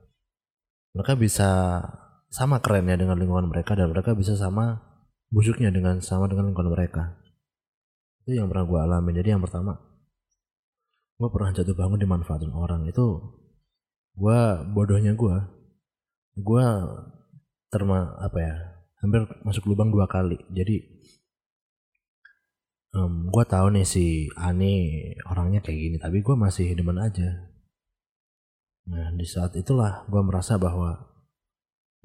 mereka 0.92 1.14
bisa 1.16 1.50
sama 2.32 2.60
kerennya 2.60 3.00
dengan 3.00 3.20
lingkungan 3.20 3.48
mereka 3.48 3.76
dan 3.76 3.92
mereka 3.92 4.16
bisa 4.16 4.36
sama 4.36 4.80
busuknya 5.32 5.72
dengan 5.72 6.04
sama 6.04 6.28
dengan 6.28 6.52
lingkungan 6.52 6.72
mereka. 6.72 7.16
Itu 8.28 8.40
yang 8.40 8.52
pernah 8.52 8.68
gue 8.68 8.80
alami. 8.80 9.12
Jadi 9.16 9.36
yang 9.36 9.44
pertama 9.44 9.80
gue 11.16 11.30
pernah 11.32 11.52
jatuh 11.56 11.76
bangun 11.76 12.00
dimanfaatin 12.00 12.52
orang. 12.52 12.88
Itu 12.88 13.36
gue 14.16 14.40
bodohnya 14.72 15.16
gue 15.16 15.38
gue 16.40 16.66
terma 17.72 18.20
apa 18.20 18.38
ya 18.40 18.56
hampir 19.02 19.26
masuk 19.42 19.66
lubang 19.66 19.90
dua 19.90 20.06
kali. 20.06 20.38
Jadi 20.54 20.78
um, 22.96 23.28
gue 23.34 23.44
tahu 23.50 23.74
nih 23.74 23.88
si 23.88 24.30
Ani 24.38 25.12
orangnya 25.26 25.60
kayak 25.64 25.80
gini 25.80 25.98
tapi 25.98 26.22
gue 26.22 26.36
masih 26.38 26.72
demen 26.78 27.02
aja. 27.02 27.50
Nah 28.88 29.10
di 29.16 29.26
saat 29.26 29.58
itulah 29.58 30.06
gue 30.08 30.22
merasa 30.22 30.62
bahwa 30.62 31.10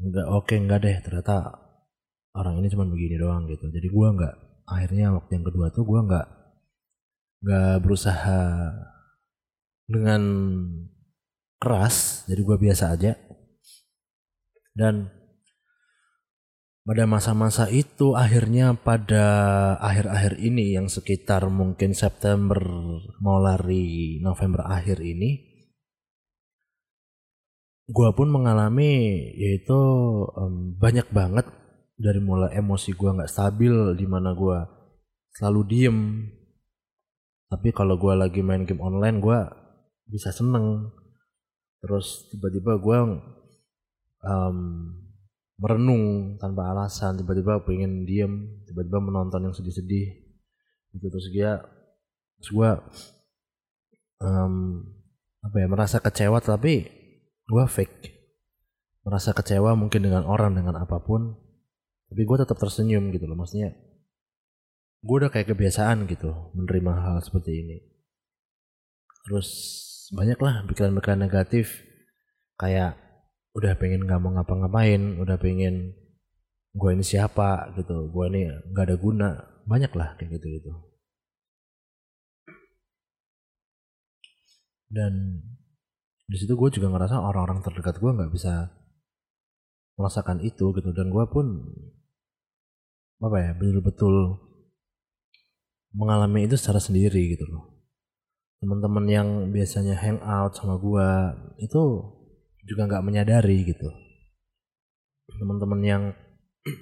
nggak 0.00 0.26
oke 0.28 0.44
okay, 0.48 0.58
nggak 0.60 0.80
deh 0.84 0.96
ternyata 1.04 1.56
orang 2.36 2.60
ini 2.60 2.68
cuma 2.72 2.88
begini 2.88 3.16
doang 3.20 3.44
gitu. 3.48 3.68
Jadi 3.68 3.88
gue 3.88 4.08
nggak 4.16 4.34
akhirnya 4.66 5.14
waktu 5.14 5.30
yang 5.40 5.46
kedua 5.46 5.66
tuh 5.70 5.84
gue 5.84 6.00
nggak 6.00 6.26
nggak 7.44 7.74
berusaha 7.84 8.42
dengan 9.86 10.22
keras 11.60 12.26
jadi 12.28 12.40
gue 12.42 12.56
biasa 12.60 12.84
aja. 12.92 13.12
Dan 14.76 15.08
pada 16.86 17.02
masa-masa 17.08 17.66
itu 17.72 18.14
akhirnya 18.14 18.76
pada 18.78 19.24
akhir-akhir 19.82 20.38
ini 20.38 20.78
yang 20.78 20.86
sekitar 20.86 21.48
mungkin 21.50 21.96
September 21.96 22.62
mau 23.18 23.42
lari 23.42 24.22
November 24.22 24.68
akhir 24.70 25.02
ini 25.02 25.56
gue 27.86 28.08
pun 28.18 28.28
mengalami 28.30 29.14
yaitu 29.38 29.78
um, 30.34 30.74
banyak 30.74 31.06
banget 31.14 31.46
dari 31.96 32.18
mulai 32.18 32.54
emosi 32.58 32.92
gue 32.92 33.10
nggak 33.14 33.30
stabil 33.30 33.94
di 33.94 34.06
mana 34.06 34.34
gue 34.34 34.58
selalu 35.38 35.60
diem. 35.70 35.98
Tapi 37.46 37.70
kalau 37.70 37.94
gue 37.94 38.14
lagi 38.14 38.42
main 38.42 38.66
game 38.66 38.82
online 38.82 39.22
gue 39.22 39.38
bisa 40.10 40.34
seneng 40.34 40.90
terus 41.86 42.26
tiba-tiba 42.34 42.82
gue 42.82 42.98
um, 44.26 44.58
merenung 45.62 46.34
tanpa 46.42 46.74
alasan 46.74 47.22
tiba-tiba 47.22 47.62
pengen 47.62 48.02
diem 48.02 48.66
tiba-tiba 48.66 48.98
menonton 48.98 49.46
yang 49.46 49.54
sedih-sedih 49.54 50.26
itu 50.98 51.06
terus 51.06 51.30
dia 51.30 51.62
terus 52.42 52.50
gue 52.50 52.70
um, 54.20 54.82
apa 55.44 55.56
ya 55.62 55.66
merasa 55.70 56.02
kecewa 56.02 56.42
tapi 56.42 56.88
gue 57.46 57.64
fake. 57.66 58.14
Merasa 59.06 59.30
kecewa 59.30 59.78
mungkin 59.78 60.02
dengan 60.02 60.26
orang 60.26 60.58
dengan 60.58 60.82
apa 60.82 60.98
pun 60.98 61.38
tapi 62.10 62.22
gue 62.22 62.36
tetap 62.42 62.58
tersenyum 62.58 63.14
gitu 63.14 63.30
loh. 63.30 63.38
Maksudnya 63.38 63.74
gue 65.06 65.16
udah 65.22 65.30
kayak 65.30 65.54
kebiasaan 65.54 66.10
gitu 66.10 66.50
menerima 66.58 66.92
hal 67.06 67.16
seperti 67.22 67.62
ini. 67.62 67.78
Terus 69.26 69.48
banyak 70.12 70.38
lah 70.38 70.62
pikiran-pikiran 70.68 71.20
negatif. 71.20 71.82
Kayak 72.56 72.96
udah 73.56 73.72
pengen 73.80 74.04
nggak 74.04 74.20
mau 74.20 74.36
ngapa-ngapain 74.36 75.20
udah 75.20 75.36
pengen 75.40 75.96
gue 76.76 76.90
ini 76.92 77.04
siapa 77.04 77.74
gitu. 77.78 78.10
Gue 78.12 78.28
ini 78.30 78.48
nggak 78.72 78.86
ada 78.92 78.96
guna. 79.00 79.28
Banyak 79.66 79.92
lah 79.98 80.14
kayak 80.14 80.38
gitu 80.38 80.46
gitu 80.60 80.72
dan 84.86 85.42
di 86.26 86.36
situ 86.38 86.58
gue 86.58 86.70
juga 86.74 86.90
ngerasa 86.90 87.22
orang-orang 87.22 87.62
terdekat 87.62 87.98
gue 88.02 88.10
nggak 88.10 88.32
bisa 88.34 88.70
merasakan 89.98 90.42
itu 90.42 90.74
gitu. 90.74 90.90
Dan 90.90 91.10
gue 91.10 91.24
pun 91.30 91.46
apa 93.22 93.36
ya 93.40 93.50
betul-betul 93.56 94.36
mengalami 95.96 96.44
itu 96.44 96.60
secara 96.60 96.76
sendiri 96.76 97.32
gitu 97.32 97.48
loh 97.48 97.75
teman-teman 98.66 99.06
yang 99.06 99.28
biasanya 99.54 99.94
hangout 99.94 100.58
sama 100.58 100.74
gue 100.74 101.08
itu 101.62 102.02
juga 102.66 102.90
nggak 102.90 103.06
menyadari 103.06 103.62
gitu. 103.62 103.86
Teman-teman 105.30 105.80
yang 105.86 106.02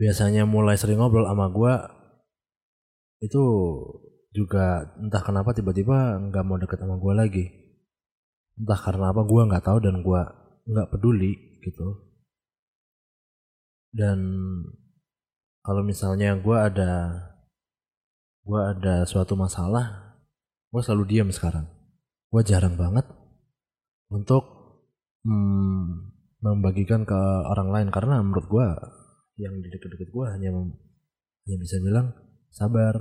biasanya 0.00 0.46
mulai 0.46 0.78
sering 0.78 1.02
ngobrol 1.02 1.26
sama 1.26 1.50
gue 1.50 1.74
itu 3.26 3.42
juga 4.30 4.94
entah 5.02 5.18
kenapa 5.18 5.50
tiba-tiba 5.50 6.22
nggak 6.30 6.46
mau 6.46 6.62
deket 6.62 6.78
sama 6.78 6.94
gue 7.02 7.10
lagi. 7.10 7.44
Entah 8.54 8.78
karena 8.78 9.10
apa 9.10 9.26
gue 9.26 9.42
nggak 9.50 9.66
tahu 9.66 9.82
dan 9.82 9.98
gue 9.98 10.22
nggak 10.70 10.90
peduli 10.94 11.58
gitu. 11.66 12.06
Dan 13.90 14.22
kalau 15.66 15.82
misalnya 15.82 16.38
gue 16.38 16.54
ada 16.54 17.18
gue 18.46 18.60
ada 18.62 19.02
suatu 19.10 19.34
masalah 19.34 20.09
gue 20.70 20.82
selalu 20.82 21.04
diam 21.10 21.28
sekarang. 21.34 21.66
Gue 22.30 22.42
jarang 22.46 22.78
banget 22.78 23.06
untuk 24.10 24.46
hmm, 25.26 26.14
membagikan 26.40 27.02
ke 27.02 27.20
orang 27.50 27.74
lain. 27.74 27.88
Karena 27.90 28.22
menurut 28.22 28.46
gue 28.46 28.66
yang 29.42 29.58
di 29.58 29.68
deket-deket 29.68 30.08
gue 30.14 30.26
hanya 30.30 30.50
hanya 31.46 31.56
bisa 31.58 31.80
bilang 31.82 32.12
sabar 32.52 32.94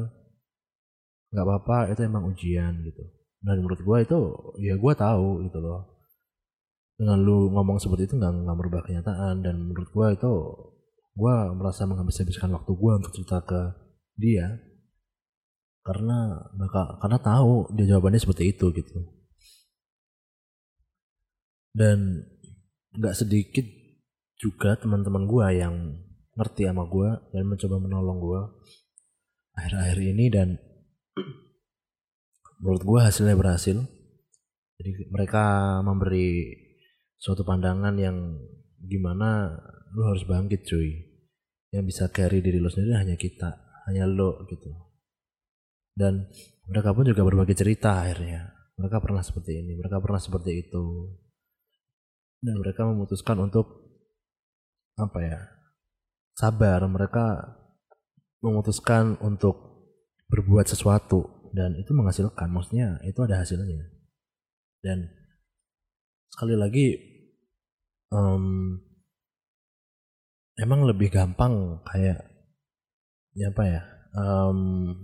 nggak 1.29 1.45
apa-apa 1.45 1.93
itu 1.93 2.01
emang 2.05 2.25
ujian 2.25 2.81
gitu. 2.81 3.05
Dan 3.39 3.61
menurut 3.61 3.81
gue 3.85 3.97
itu 4.01 4.19
ya 4.65 4.75
gue 4.75 4.93
tahu 4.97 5.45
gitu 5.45 5.61
loh. 5.61 6.01
Dengan 6.99 7.21
lu 7.21 7.47
ngomong 7.53 7.79
seperti 7.79 8.11
itu 8.11 8.17
nggak 8.17 8.33
nggak 8.49 8.57
merubah 8.57 8.81
kenyataan. 8.81 9.45
Dan 9.45 9.69
menurut 9.69 9.89
gue 9.93 10.07
itu 10.17 10.33
gue 11.13 11.35
merasa 11.53 11.85
menghabis-habiskan 11.85 12.49
waktu 12.49 12.71
gue 12.73 12.93
untuk 12.97 13.11
cerita 13.13 13.45
ke 13.45 13.61
dia 14.19 14.68
karena 15.83 16.43
bakal 16.55 16.99
karena 16.99 17.19
tahu 17.19 17.71
dia 17.75 17.95
jawabannya 17.95 18.19
seperti 18.19 18.51
itu 18.51 18.65
gitu. 18.75 18.99
Dan 21.71 22.25
nggak 22.97 23.15
sedikit 23.15 23.65
juga 24.39 24.75
teman-teman 24.79 25.27
gue 25.29 25.47
yang 25.55 25.75
ngerti 26.35 26.67
sama 26.67 26.87
gue 26.87 27.09
dan 27.35 27.43
mencoba 27.47 27.75
menolong 27.79 28.17
gue 28.23 28.41
akhir-akhir 29.59 29.97
ini 29.99 30.25
dan 30.31 30.47
menurut 32.63 32.83
gue 32.83 32.99
hasilnya 32.99 33.35
berhasil. 33.35 33.77
Jadi 34.79 35.11
mereka 35.11 35.77
memberi 35.83 36.55
suatu 37.19 37.43
pandangan 37.43 37.99
yang 37.99 38.15
gimana 38.79 39.51
lu 39.91 40.01
harus 40.07 40.23
bangkit 40.23 40.63
cuy. 40.63 41.07
Yang 41.69 41.83
bisa 41.93 42.03
carry 42.09 42.41
diri 42.41 42.57
lo 42.57 42.71
sendiri 42.71 42.97
hanya 42.97 43.13
kita 43.13 43.53
hanya 43.85 44.09
lo 44.09 44.41
gitu 44.49 44.88
dan 45.99 46.31
mereka 46.71 46.95
pun 46.95 47.03
juga 47.03 47.27
berbagi 47.27 47.59
cerita 47.59 48.07
akhirnya. 48.07 48.55
Mereka 48.79 49.03
pernah 49.03 49.19
seperti 49.19 49.59
ini 49.59 49.75
mereka 49.75 49.99
pernah 49.99 50.23
seperti 50.23 50.63
itu. 50.63 51.11
Dan 52.39 52.55
mereka 52.63 52.87
memutuskan 52.87 53.35
untuk 53.43 53.67
apa 54.95 55.19
ya 55.19 55.39
sabar. 56.39 56.87
Mereka 56.87 57.25
memutuskan 58.39 59.19
untuk 59.19 59.59
berbuat 60.31 60.71
sesuatu 60.71 61.51
dan 61.51 61.75
itu 61.75 61.91
menghasilkan. 61.91 62.47
Maksudnya 62.47 63.03
itu 63.03 63.19
ada 63.27 63.43
hasilnya. 63.43 63.91
Dan 64.79 65.03
sekali 66.31 66.55
lagi 66.55 66.87
um, 68.15 68.79
emang 70.55 70.87
lebih 70.87 71.11
gampang 71.11 71.83
kayak 71.83 72.23
ya 73.35 73.51
apa 73.51 73.63
ya 73.67 73.81
um, 74.15 74.95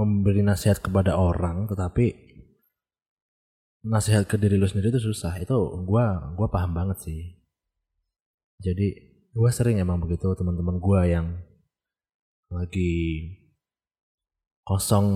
memberi 0.00 0.40
nasihat 0.40 0.80
kepada 0.80 1.20
orang 1.20 1.68
tetapi 1.68 2.16
nasihat 3.84 4.24
ke 4.24 4.36
diri 4.40 4.56
lu 4.56 4.64
sendiri 4.64 4.92
itu 4.92 5.12
susah. 5.12 5.36
Itu 5.40 5.84
gua 5.84 6.32
gua 6.36 6.48
paham 6.48 6.72
banget 6.72 7.04
sih. 7.04 7.20
Jadi 8.60 8.96
gua 9.36 9.52
sering 9.52 9.80
emang 9.80 10.00
begitu 10.00 10.32
teman-teman 10.36 10.80
gua 10.80 11.04
yang 11.04 11.36
lagi 12.48 13.24
kosong 14.64 15.06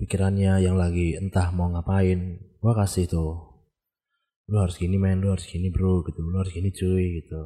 pikirannya 0.00 0.62
yang 0.62 0.74
lagi 0.78 1.18
entah 1.18 1.50
mau 1.50 1.70
ngapain 1.70 2.38
gua 2.62 2.72
kasih 2.78 3.06
tuh 3.10 3.48
lu 4.48 4.56
harus 4.56 4.80
gini 4.80 4.96
main 4.96 5.20
lu 5.20 5.28
harus 5.28 5.44
gini 5.44 5.68
bro 5.68 6.00
gitu. 6.08 6.24
Lu 6.24 6.40
harus 6.40 6.52
gini 6.52 6.72
cuy 6.72 7.20
gitu. 7.20 7.40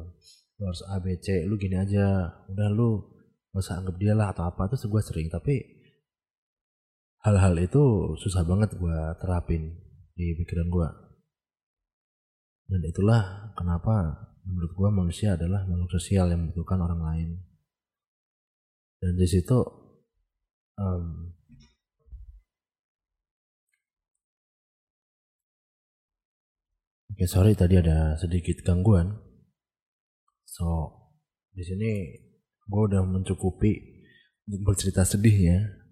Lu 0.57 0.63
harus 0.63 0.81
ABC 0.87 1.43
lu 1.45 1.59
gini 1.59 1.75
aja. 1.75 2.31
Udah 2.47 2.67
lu 2.71 3.03
gak 3.51 3.59
usah 3.59 3.83
anggap 3.83 3.95
dia 3.99 4.15
lah 4.15 4.31
atau 4.31 4.47
apa 4.47 4.71
tuh 4.71 4.87
gue 4.87 5.01
sering. 5.03 5.27
Tapi 5.27 5.59
hal-hal 7.23 7.55
itu 7.59 8.13
susah 8.19 8.43
banget 8.43 8.75
gue 8.75 8.99
terapin 9.23 9.79
di 10.13 10.35
pikiran 10.37 10.67
gue 10.67 10.89
dan 12.69 12.81
itulah 12.83 13.53
kenapa 13.55 14.27
menurut 14.43 14.71
gue 14.75 14.89
manusia 14.91 15.39
adalah 15.39 15.63
makhluk 15.65 15.91
sosial 15.95 16.27
yang 16.31 16.47
membutuhkan 16.47 16.79
orang 16.83 17.01
lain 17.01 17.29
dan 18.99 19.15
di 19.15 19.27
situ 19.27 19.59
um, 20.79 21.33
Oke 27.13 27.29
sorry 27.29 27.53
tadi 27.53 27.77
ada 27.77 28.17
sedikit 28.17 28.65
gangguan. 28.65 29.13
So 30.49 30.65
di 31.53 31.61
sini 31.61 32.09
gue 32.65 32.81
udah 32.89 33.05
mencukupi 33.05 34.01
untuk 34.49 34.73
bercerita 34.73 35.05
sedihnya. 35.05 35.82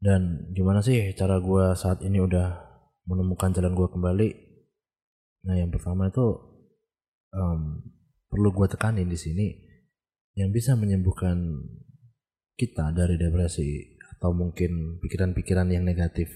Dan 0.00 0.48
gimana 0.56 0.80
sih 0.80 1.12
cara 1.12 1.36
gue 1.36 1.76
saat 1.76 2.00
ini 2.00 2.24
udah 2.24 2.56
menemukan 3.04 3.52
jalan 3.52 3.76
gue 3.76 3.88
kembali? 3.92 4.28
Nah 5.44 5.54
yang 5.60 5.68
pertama 5.68 6.08
itu 6.08 6.24
um, 7.36 7.84
perlu 8.32 8.48
gue 8.56 8.66
tekanin 8.72 9.08
di 9.12 9.18
sini 9.20 9.48
yang 10.40 10.48
bisa 10.48 10.72
menyembuhkan 10.72 11.36
kita 12.56 12.96
dari 12.96 13.20
depresi 13.20 14.00
atau 14.16 14.32
mungkin 14.32 15.00
pikiran-pikiran 15.00 15.68
yang 15.72 15.84
negatif 15.84 16.28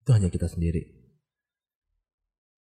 itu 0.00 0.10
hanya 0.10 0.30
kita 0.30 0.46
sendiri 0.46 1.00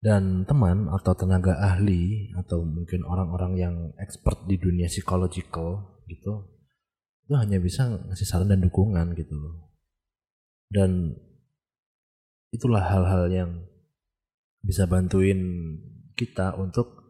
dan 0.01 0.49
teman 0.49 0.89
atau 0.89 1.13
tenaga 1.13 1.61
ahli 1.61 2.33
atau 2.33 2.65
mungkin 2.65 3.05
orang-orang 3.05 3.53
yang 3.61 3.75
expert 4.01 4.49
di 4.49 4.57
dunia 4.57 4.89
psychological 4.89 6.01
gitu 6.09 6.49
itu 7.29 7.35
hanya 7.37 7.61
bisa 7.61 8.01
ngasih 8.09 8.27
saran 8.27 8.49
dan 8.49 8.65
dukungan 8.65 9.13
gitu 9.13 9.37
dan 10.71 11.19
itulah 12.55 12.83
hal-hal 12.87 13.27
yang 13.31 13.51
bisa 14.63 14.87
bantuin 14.87 15.41
kita 16.15 16.55
untuk 16.55 17.01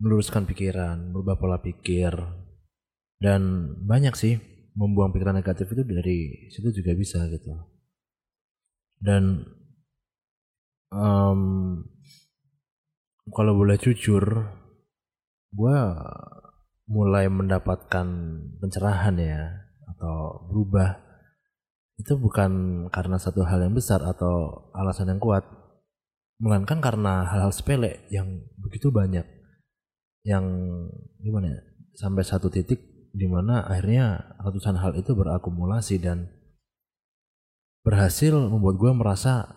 meluruskan 0.00 0.46
pikiran, 0.46 1.10
merubah 1.10 1.36
pola 1.36 1.58
pikir. 1.58 2.14
Dan 3.20 3.74
banyak 3.84 4.16
sih 4.16 4.40
membuang 4.72 5.12
pikiran 5.12 5.36
negatif 5.36 5.68
itu 5.76 5.82
dari 5.84 6.48
situ 6.48 6.72
juga 6.72 6.96
bisa 6.96 7.20
gitu. 7.28 7.52
Dan 8.96 9.44
um, 10.88 11.40
kalau 13.28 13.52
boleh 13.58 13.76
jujur, 13.76 14.24
gue 15.52 15.78
mulai 16.90 17.28
mendapatkan 17.28 18.06
pencerahan 18.58 19.16
ya 19.20 19.42
atau 19.94 20.48
berubah 20.48 21.09
itu 22.00 22.16
bukan 22.16 22.86
karena 22.88 23.20
satu 23.20 23.44
hal 23.44 23.60
yang 23.60 23.76
besar 23.76 24.00
atau 24.00 24.68
alasan 24.72 25.12
yang 25.12 25.20
kuat, 25.20 25.44
melainkan 26.40 26.80
karena 26.80 27.28
hal-hal 27.28 27.52
sepele 27.52 28.08
yang 28.08 28.40
begitu 28.56 28.88
banyak 28.88 29.28
yang 30.24 30.44
gimana 31.20 31.52
ya 31.52 31.60
sampai 31.96 32.24
satu 32.24 32.48
titik 32.48 32.80
di 33.12 33.26
mana 33.28 33.68
akhirnya 33.68 34.36
ratusan 34.40 34.80
hal 34.80 34.96
itu 34.96 35.12
berakumulasi 35.12 36.00
dan 36.00 36.32
berhasil 37.84 38.36
membuat 38.36 38.76
gue 38.76 38.92
merasa 38.92 39.48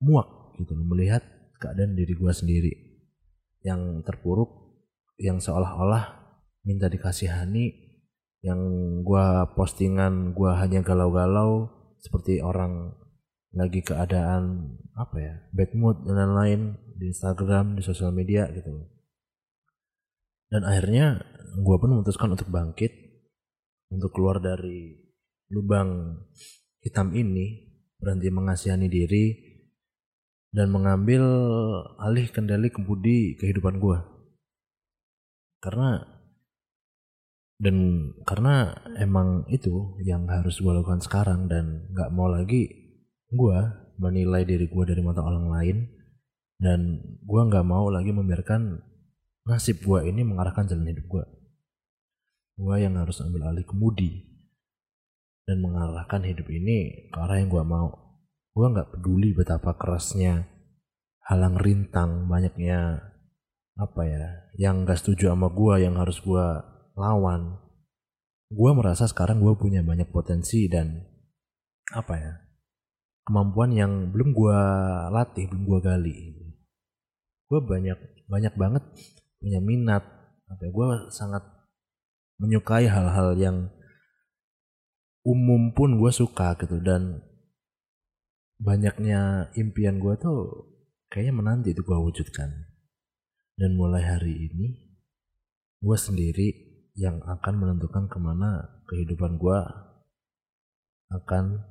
muak 0.00 0.56
gitu 0.60 0.76
melihat 0.76 1.24
keadaan 1.60 1.96
diri 1.96 2.12
gue 2.16 2.32
sendiri 2.32 2.72
yang 3.64 4.00
terpuruk 4.04 4.48
yang 5.20 5.40
seolah-olah 5.40 6.20
minta 6.64 6.88
dikasihani 6.88 7.89
yang 8.40 8.60
gue 9.04 9.26
postingan 9.52 10.32
gue 10.32 10.50
hanya 10.56 10.80
galau-galau 10.80 11.68
seperti 12.00 12.40
orang 12.40 12.96
lagi 13.52 13.84
keadaan 13.84 14.76
apa 14.96 15.16
ya 15.20 15.34
bad 15.52 15.70
mood 15.76 15.96
dan 16.06 16.16
lain-lain 16.16 16.60
di 16.96 17.10
Instagram 17.12 17.76
di 17.76 17.82
sosial 17.84 18.14
media 18.14 18.48
gitu. 18.52 18.70
Dan 20.50 20.66
akhirnya 20.66 21.20
gue 21.60 21.76
pun 21.76 21.90
memutuskan 21.92 22.32
untuk 22.32 22.48
bangkit 22.48 22.90
untuk 23.90 24.14
keluar 24.14 24.38
dari 24.38 24.98
lubang 25.50 26.16
hitam 26.80 27.12
ini 27.12 27.70
berhenti 28.00 28.30
mengasihani 28.32 28.88
diri 28.88 29.26
dan 30.50 30.70
mengambil 30.72 31.22
alih 32.00 32.26
kendali 32.30 32.72
kemudi 32.72 33.38
kehidupan 33.38 33.78
gue 33.78 33.98
karena 35.60 36.19
dan 37.60 37.76
karena 38.24 38.72
emang 38.96 39.44
itu 39.52 40.00
yang 40.00 40.24
harus 40.32 40.58
gue 40.58 40.72
lakukan 40.72 41.04
sekarang 41.04 41.46
dan 41.46 41.84
nggak 41.92 42.10
mau 42.16 42.32
lagi 42.32 42.72
gue 43.28 43.58
menilai 44.00 44.48
diri 44.48 44.64
gue 44.64 44.84
dari 44.88 45.04
mata 45.04 45.20
orang 45.20 45.52
lain 45.52 45.76
dan 46.56 47.04
gue 47.20 47.42
nggak 47.44 47.66
mau 47.68 47.92
lagi 47.92 48.16
membiarkan 48.16 48.80
nasib 49.44 49.84
gue 49.84 50.08
ini 50.08 50.24
mengarahkan 50.24 50.64
jalan 50.64 50.88
hidup 50.88 51.04
gue 51.04 51.24
gue 52.60 52.76
yang 52.80 52.96
harus 52.96 53.20
ambil 53.20 53.52
alih 53.52 53.68
kemudi 53.68 54.30
dan 55.50 55.66
mengarahkan 55.66 56.22
hidup 56.22 56.46
ini 56.46 57.10
ke 57.10 57.18
arah 57.18 57.42
yang 57.42 57.50
gue 57.50 57.64
mau. 57.66 57.90
Gue 58.54 58.70
nggak 58.70 58.94
peduli 58.94 59.34
betapa 59.34 59.74
kerasnya 59.74 60.46
halang 61.26 61.58
rintang 61.58 62.30
banyaknya 62.30 63.02
apa 63.74 64.02
ya 64.06 64.26
yang 64.58 64.82
gak 64.82 64.98
setuju 64.98 65.32
sama 65.32 65.48
gue 65.50 65.86
yang 65.86 65.98
harus 65.98 66.18
gue 66.20 66.46
lawan. 66.98 67.58
Gue 68.50 68.70
merasa 68.74 69.06
sekarang 69.06 69.38
gue 69.38 69.54
punya 69.54 69.82
banyak 69.86 70.10
potensi 70.10 70.66
dan 70.66 71.06
apa 71.90 72.14
ya 72.18 72.34
kemampuan 73.26 73.70
yang 73.70 73.92
belum 74.10 74.34
gue 74.34 74.60
latih 75.14 75.46
belum 75.46 75.64
gue 75.70 75.80
gali. 75.86 76.16
Gue 77.46 77.60
banyak 77.62 77.98
banyak 78.26 78.54
banget 78.58 78.84
punya 79.38 79.60
minat. 79.62 80.02
Apa 80.50 80.66
ya, 80.66 80.70
gue 80.74 80.86
sangat 81.14 81.46
menyukai 82.42 82.90
hal-hal 82.90 83.38
yang 83.38 83.56
umum 85.22 85.70
pun 85.76 86.00
gue 86.00 86.10
suka 86.10 86.56
gitu 86.58 86.80
dan 86.80 87.22
banyaknya 88.58 89.52
impian 89.54 90.00
gue 90.00 90.16
tuh 90.16 90.66
kayaknya 91.06 91.34
menanti 91.36 91.68
itu 91.70 91.82
gue 91.82 91.98
wujudkan. 91.98 92.50
Dan 93.60 93.76
mulai 93.76 94.00
hari 94.00 94.48
ini, 94.48 94.96
gue 95.84 95.96
sendiri 95.98 96.69
yang 97.00 97.16
akan 97.24 97.54
menentukan 97.56 98.12
ke 98.12 98.18
mana 98.20 98.84
kehidupan 98.84 99.40
gue 99.40 99.60
akan 101.16 101.64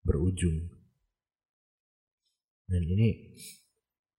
berujung. 0.00 0.72
Dan 2.64 2.82
ini 2.88 3.36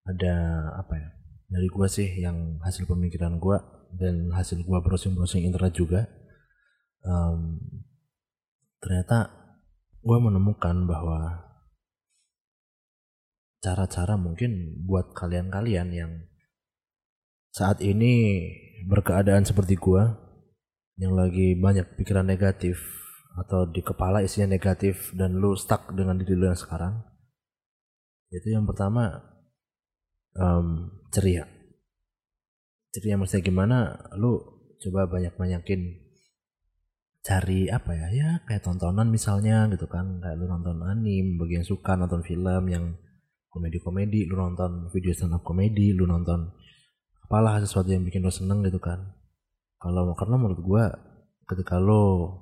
ada 0.05 0.33
apa 0.77 0.93
ya? 1.01 1.09
Dari 1.49 1.65
gue 1.65 1.87
sih 1.89 2.09
yang 2.21 2.61
hasil 2.61 2.85
pemikiran 2.85 3.41
gue 3.41 3.57
dan 3.97 4.29
hasil 4.29 4.61
gue 4.61 4.77
browsing-browsing 4.85 5.49
internet 5.49 5.73
juga. 5.73 6.05
Um, 7.01 7.57
ternyata 8.85 9.33
gue 10.05 10.17
menemukan 10.21 10.85
bahwa 10.85 11.49
cara-cara 13.65 14.13
mungkin 14.13 14.85
buat 14.85 15.17
kalian-kalian 15.17 15.89
yang 15.89 16.11
saat 17.49 17.81
ini 17.81 18.45
berkeadaan 18.87 19.43
seperti 19.43 19.75
gua 19.75 20.15
yang 20.99 21.15
lagi 21.15 21.55
banyak 21.55 21.99
pikiran 21.99 22.27
negatif 22.27 22.79
atau 23.39 23.67
di 23.67 23.79
kepala 23.79 24.19
isinya 24.19 24.51
negatif 24.51 25.15
dan 25.15 25.39
lu 25.39 25.55
stuck 25.55 25.91
dengan 25.95 26.19
diri 26.19 26.35
lu 26.35 26.51
yang 26.51 26.59
sekarang 26.59 26.99
itu 28.29 28.53
yang 28.53 28.69
pertama 28.69 29.25
um, 30.37 30.89
ceria. 31.09 31.49
Ceria 32.93 33.17
maksudnya 33.17 33.45
gimana? 33.45 33.77
Lu 34.17 34.37
coba 34.77 35.09
banyak-banyakin 35.09 35.81
cari 37.25 37.69
apa 37.73 37.91
ya? 37.93 38.07
Ya 38.13 38.29
kayak 38.45 38.65
tontonan 38.65 39.09
misalnya 39.09 39.65
gitu 39.73 39.89
kan 39.89 40.21
kayak 40.21 40.37
lu 40.37 40.45
nonton 40.45 40.81
anim 40.85 41.41
bagi 41.41 41.61
yang 41.61 41.67
suka 41.67 41.97
nonton 41.97 42.21
film 42.21 42.63
yang 42.69 42.95
komedi-komedi 43.49 44.29
lu 44.29 44.37
nonton 44.37 44.93
video 44.93 45.09
stand 45.09 45.33
up 45.33 45.41
komedi 45.41 45.89
lu 45.97 46.05
nonton 46.05 46.53
apalah 47.29 47.61
sesuatu 47.61 47.93
yang 47.93 48.01
bikin 48.01 48.25
lo 48.25 48.33
seneng 48.33 48.65
gitu 48.65 48.81
kan. 48.81 49.13
Kalau 49.77 50.17
karena 50.17 50.41
menurut 50.41 50.65
gua 50.65 50.89
ketika 51.45 51.77
lo 51.77 52.33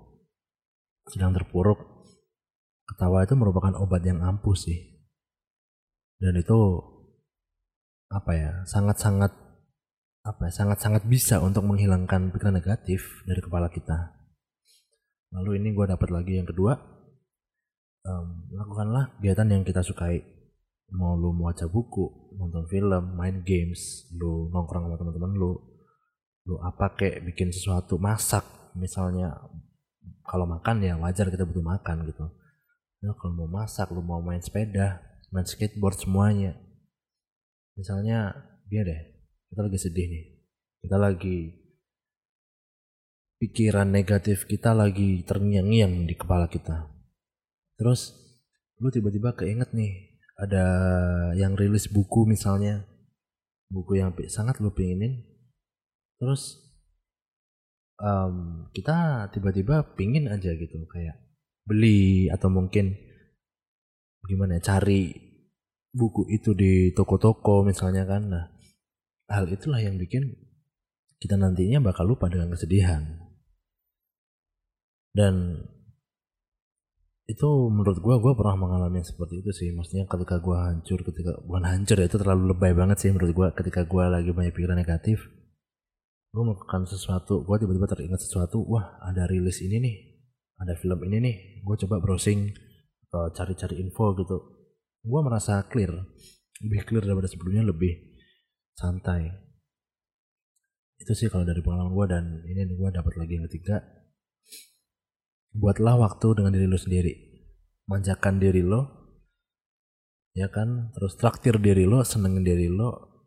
sedang 1.11 1.35
terpuruk 1.35 2.07
ketawa 2.87 3.27
itu 3.27 3.35
merupakan 3.35 3.75
obat 3.83 4.07
yang 4.07 4.23
ampuh 4.23 4.55
sih. 4.55 4.95
Dan 6.23 6.39
itu 6.39 6.55
apa 8.07 8.31
ya 8.31 8.51
sangat-sangat 8.63 9.35
apa 10.23 10.41
ya 10.47 10.51
sangat-sangat 10.55 11.03
bisa 11.03 11.43
untuk 11.43 11.67
menghilangkan 11.67 12.31
pikiran 12.31 12.55
negatif 12.55 13.03
dari 13.27 13.43
kepala 13.43 13.67
kita. 13.67 14.15
Lalu 15.35 15.59
ini 15.59 15.75
gue 15.75 15.83
dapat 15.83 16.15
lagi 16.15 16.39
yang 16.39 16.47
kedua 16.47 16.79
um, 18.07 18.47
lakukanlah 18.55 19.19
kegiatan 19.19 19.51
yang 19.51 19.63
kita 19.67 19.83
sukai 19.83 20.23
mau 20.93 21.19
lu 21.19 21.35
mau 21.35 21.51
baca 21.51 21.67
buku 21.67 22.31
nonton 22.39 22.63
film 22.71 23.17
main 23.19 23.43
games 23.43 24.07
lu 24.15 24.47
nongkrong 24.55 24.87
sama 24.87 24.95
teman-teman 24.95 25.35
lu 25.35 25.51
lu 26.47 26.55
apa 26.63 26.95
kayak 26.95 27.27
bikin 27.27 27.51
sesuatu 27.51 27.99
masak. 27.99 28.43
Misalnya 28.77 29.35
kalau 30.23 30.47
makan 30.47 30.79
ya 30.79 30.95
wajar 30.95 31.27
kita 31.27 31.43
butuh 31.43 31.65
makan 31.65 32.07
gitu. 32.07 32.23
Ya 33.03 33.11
kalau 33.19 33.35
mau 33.35 33.49
masak 33.61 33.91
lu 33.91 33.99
mau 33.99 34.23
main 34.23 34.39
sepeda 34.39 35.03
main 35.35 35.43
skateboard 35.43 35.99
semuanya. 35.99 36.55
Misalnya 37.75 38.31
dia 38.71 38.87
deh 38.87 39.01
kita 39.51 39.59
lagi 39.67 39.79
sedih 39.79 40.07
nih. 40.07 40.25
Kita 40.87 40.95
lagi 40.95 41.37
pikiran 43.37 43.91
negatif 43.91 44.47
kita 44.47 44.71
lagi 44.71 45.27
terngiang-ngiang 45.27 46.07
di 46.07 46.15
kepala 46.15 46.47
kita. 46.47 46.87
Terus 47.75 48.15
lu 48.79 48.87
tiba-tiba 48.87 49.35
keinget 49.35 49.75
nih 49.75 50.06
ada 50.37 50.65
yang 51.33 51.57
rilis 51.57 51.89
buku 51.89 52.29
misalnya. 52.29 52.85
Buku 53.67 53.99
yang 53.99 54.15
sangat 54.31 54.63
lu 54.63 54.71
pengenin 54.71 55.27
terus 56.17 56.55
um, 57.99 58.65
kita 58.71 59.27
tiba-tiba 59.35 59.97
pingin 59.99 60.31
aja 60.31 60.55
gitu. 60.55 60.87
Kayak 60.87 61.19
beli 61.67 62.31
atau 62.31 62.47
mungkin 62.47 62.95
gimana 64.23 64.59
ya, 64.59 64.75
cari 64.75 65.11
buku 65.91 66.31
itu 66.31 66.55
di 66.55 66.95
toko-toko 66.95 67.67
misalnya 67.67 68.07
kan. 68.07 68.31
Nah 68.31 68.45
hal 69.27 69.51
itulah 69.51 69.83
yang 69.83 69.99
bikin 69.99 70.31
kita 71.17 71.35
nantinya 71.35 71.81
bakal 71.81 72.07
lupa 72.07 72.31
dengan 72.31 72.53
kesedihan. 72.53 73.03
Dan 75.11 75.65
itu 77.27 77.49
menurut 77.67 77.99
gue 77.99 78.15
gue 78.23 78.33
pernah 78.39 78.55
mengalami 78.55 79.03
seperti 79.03 79.43
itu 79.43 79.51
sih. 79.51 79.69
Maksudnya 79.75 80.07
ketika 80.07 80.39
gue 80.39 80.55
hancur 80.55 81.03
ketika 81.03 81.35
bukan 81.43 81.63
hancur 81.67 81.99
ya 81.99 82.07
itu 82.07 82.15
terlalu 82.15 82.55
lebay 82.55 82.71
banget 82.71 82.97
sih 83.03 83.11
menurut 83.11 83.31
gue 83.35 83.47
ketika 83.59 83.83
gue 83.83 84.03
lagi 84.07 84.31
banyak 84.31 84.55
pikiran 84.55 84.79
negatif 84.79 85.27
gue 86.27 86.43
melakukan 86.43 86.85
sesuatu 86.85 87.47
gue 87.47 87.55
tiba-tiba 87.55 87.87
teringat 87.87 88.21
sesuatu 88.21 88.61
wah 88.67 88.99
ada 89.01 89.25
rilis 89.25 89.63
ini 89.63 89.77
nih 89.79 89.95
ada 90.61 90.77
film 90.77 90.99
ini 91.07 91.17
nih 91.23 91.35
gue 91.65 91.75
coba 91.87 91.97
browsing 91.97 92.51
atau 93.07 93.31
cari-cari 93.31 93.79
info 93.79 94.15
gitu. 94.15 94.37
Gue 95.03 95.21
merasa 95.23 95.63
clear 95.67 95.91
lebih 96.63 96.81
clear 96.89 97.03
daripada 97.05 97.29
sebelumnya 97.29 97.69
lebih 97.69 98.17
santai. 98.73 99.29
Itu 100.97 101.13
sih 101.13 101.29
kalau 101.29 101.45
dari 101.45 101.61
pengalaman 101.61 101.93
gue 101.93 102.05
dan 102.09 102.23
ini 102.49 102.73
gue 102.73 102.89
dapat 102.89 103.13
lagi 103.15 103.37
yang 103.37 103.45
ketiga 103.51 103.83
buatlah 105.55 105.95
waktu 105.99 106.27
dengan 106.35 106.51
diri 106.55 106.67
lo 106.67 106.79
sendiri. 106.79 107.13
Manjakan 107.87 108.41
diri 108.41 108.61
lo 108.65 108.81
ya 110.35 110.51
kan? 110.51 110.91
Terus 110.93 111.15
traktir 111.15 111.57
diri 111.61 111.87
lo 111.87 112.03
senengin 112.03 112.43
diri 112.43 112.67
lo 112.67 113.23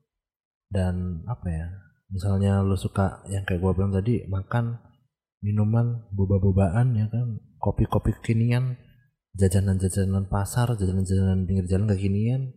dan 0.69 1.25
apa 1.27 1.49
ya? 1.49 1.69
Misalnya 2.11 2.61
lo 2.67 2.75
suka 2.75 3.23
yang 3.31 3.47
kayak 3.47 3.63
gue 3.63 3.73
bilang 3.73 3.95
tadi 3.95 4.27
makan 4.27 4.79
minuman 5.41 6.11
boba-bobaan 6.13 6.99
ya 6.99 7.07
kan? 7.09 7.39
Kopi-kopi 7.61 8.17
kekinian 8.21 8.77
jajanan-jajanan 9.37 10.27
pasar 10.27 10.75
jajanan-jajanan 10.75 11.47
pinggir 11.47 11.67
jalan 11.71 11.87
kekinian 11.95 12.51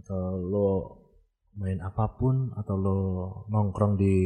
atau 0.00 0.40
lo 0.40 0.68
main 1.58 1.82
apa 1.82 2.16
pun 2.16 2.54
atau 2.56 2.76
lo 2.78 2.98
nongkrong 3.52 4.00
di 4.00 4.16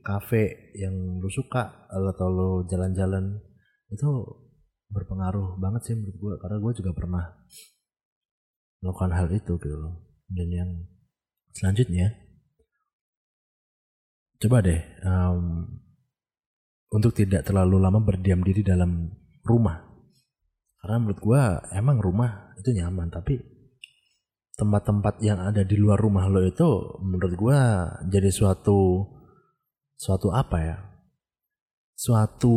kafe 0.00 0.72
yang 0.78 1.20
lo 1.20 1.28
suka 1.28 1.90
atau 1.90 2.28
lo 2.30 2.48
jalan-jalan 2.64 3.36
itu 3.88 4.10
berpengaruh 4.88 5.60
banget 5.60 5.82
sih 5.84 5.94
menurut 5.96 6.16
gue 6.16 6.34
karena 6.40 6.56
gue 6.60 6.72
juga 6.80 6.90
pernah 6.96 7.24
melakukan 8.80 9.12
hal 9.12 9.28
itu 9.32 9.52
gitu 9.60 9.76
loh. 9.76 9.94
Dan 10.28 10.48
yang 10.52 10.70
selanjutnya 11.56 12.12
coba 14.38 14.62
deh 14.62 14.80
um, 15.02 15.66
untuk 16.92 17.12
tidak 17.16 17.44
terlalu 17.44 17.80
lama 17.80 18.00
berdiam 18.00 18.40
diri 18.40 18.64
dalam 18.64 19.12
rumah. 19.44 19.84
Karena 20.78 20.96
menurut 21.02 21.20
gue 21.20 21.42
emang 21.74 21.98
rumah 21.98 22.54
itu 22.60 22.70
nyaman 22.70 23.10
tapi 23.10 23.38
tempat-tempat 24.58 25.22
yang 25.22 25.38
ada 25.38 25.62
di 25.62 25.78
luar 25.78 26.02
rumah 26.02 26.26
lo 26.26 26.42
itu 26.42 26.98
menurut 26.98 27.34
gue 27.38 27.60
jadi 28.10 28.30
suatu 28.34 29.06
suatu 29.94 30.34
apa 30.34 30.58
ya 30.58 30.76
suatu 31.98 32.54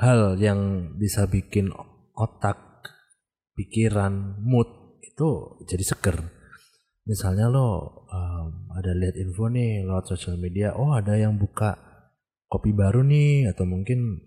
hal 0.00 0.40
yang 0.40 0.92
bisa 0.96 1.28
bikin 1.28 1.68
otak, 2.16 2.56
pikiran, 3.52 4.40
mood 4.40 4.96
itu 5.04 5.60
jadi 5.68 5.84
seger. 5.84 6.16
Misalnya 7.04 7.52
lo 7.52 8.00
um, 8.08 8.72
ada 8.72 8.96
lihat 8.96 9.20
info 9.20 9.52
nih 9.52 9.84
lewat 9.84 10.08
sosial 10.08 10.40
media, 10.40 10.72
oh 10.72 10.96
ada 10.96 11.20
yang 11.20 11.36
buka 11.36 11.76
kopi 12.48 12.72
baru 12.72 13.04
nih 13.04 13.52
atau 13.52 13.68
mungkin 13.68 14.24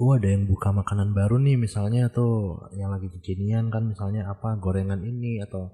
oh 0.00 0.16
ada 0.16 0.26
yang 0.26 0.48
buka 0.48 0.72
makanan 0.72 1.12
baru 1.14 1.38
nih 1.38 1.54
misalnya 1.54 2.10
tuh 2.10 2.66
yang 2.74 2.90
lagi 2.90 3.06
kekinian 3.14 3.70
kan 3.70 3.86
misalnya 3.86 4.26
apa 4.26 4.58
gorengan 4.58 5.06
ini 5.06 5.38
atau 5.38 5.70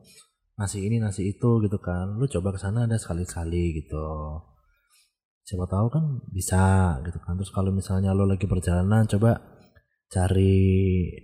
nasi 0.60 0.84
ini 0.84 1.00
nasi 1.00 1.32
itu 1.32 1.56
gitu 1.64 1.80
kan 1.80 2.20
lu 2.20 2.28
coba 2.28 2.52
ke 2.52 2.60
sana 2.60 2.84
ada 2.84 3.00
sekali-sekali 3.00 3.80
gitu 3.80 4.04
siapa 5.50 5.66
tahu 5.66 5.86
kan 5.90 6.04
bisa 6.30 6.62
gitu 7.02 7.18
kan. 7.18 7.34
Terus 7.34 7.50
kalau 7.50 7.74
misalnya 7.74 8.14
lo 8.14 8.22
lagi 8.22 8.46
perjalanan 8.46 9.02
coba 9.10 9.42
cari 10.06 10.54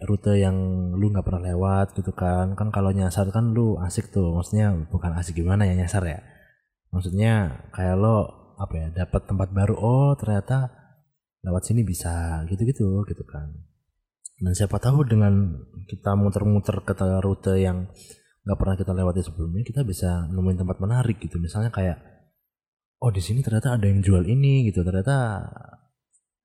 rute 0.02 0.34
yang 0.34 0.54
lu 0.98 1.14
nggak 1.14 1.22
pernah 1.22 1.54
lewat 1.54 1.94
gitu 1.94 2.10
kan. 2.10 2.58
Kan 2.58 2.74
kalau 2.74 2.90
nyasar 2.90 3.30
kan 3.30 3.54
lu 3.54 3.78
asik 3.78 4.10
tuh 4.10 4.34
maksudnya 4.34 4.74
bukan 4.90 5.14
asik 5.14 5.38
gimana 5.38 5.62
ya 5.70 5.78
nyasar 5.78 6.02
ya. 6.02 6.18
Maksudnya 6.90 7.66
kayak 7.70 7.94
lo 8.02 8.16
apa 8.58 8.74
ya 8.74 8.86
dapat 8.90 9.30
tempat 9.30 9.48
baru 9.54 9.78
oh 9.78 10.12
ternyata 10.18 10.74
lewat 11.46 11.62
sini 11.62 11.86
bisa 11.86 12.42
gitu-gitu 12.50 13.06
gitu 13.06 13.22
kan. 13.22 13.54
Dan 14.42 14.52
siapa 14.58 14.82
tahu 14.82 15.06
dengan 15.06 15.54
kita 15.86 16.18
muter-muter 16.18 16.82
ke 16.82 16.94
rute 17.22 17.62
yang 17.62 17.86
nggak 18.42 18.58
pernah 18.58 18.74
kita 18.74 18.90
lewati 18.90 19.22
sebelumnya 19.22 19.62
kita 19.62 19.86
bisa 19.86 20.26
nemuin 20.34 20.66
tempat 20.66 20.82
menarik 20.82 21.22
gitu. 21.22 21.38
Misalnya 21.38 21.70
kayak 21.70 22.15
oh 23.00 23.10
di 23.12 23.20
sini 23.20 23.44
ternyata 23.44 23.76
ada 23.76 23.86
yang 23.86 24.00
jual 24.00 24.24
ini 24.24 24.68
gitu 24.68 24.80
ternyata 24.80 25.44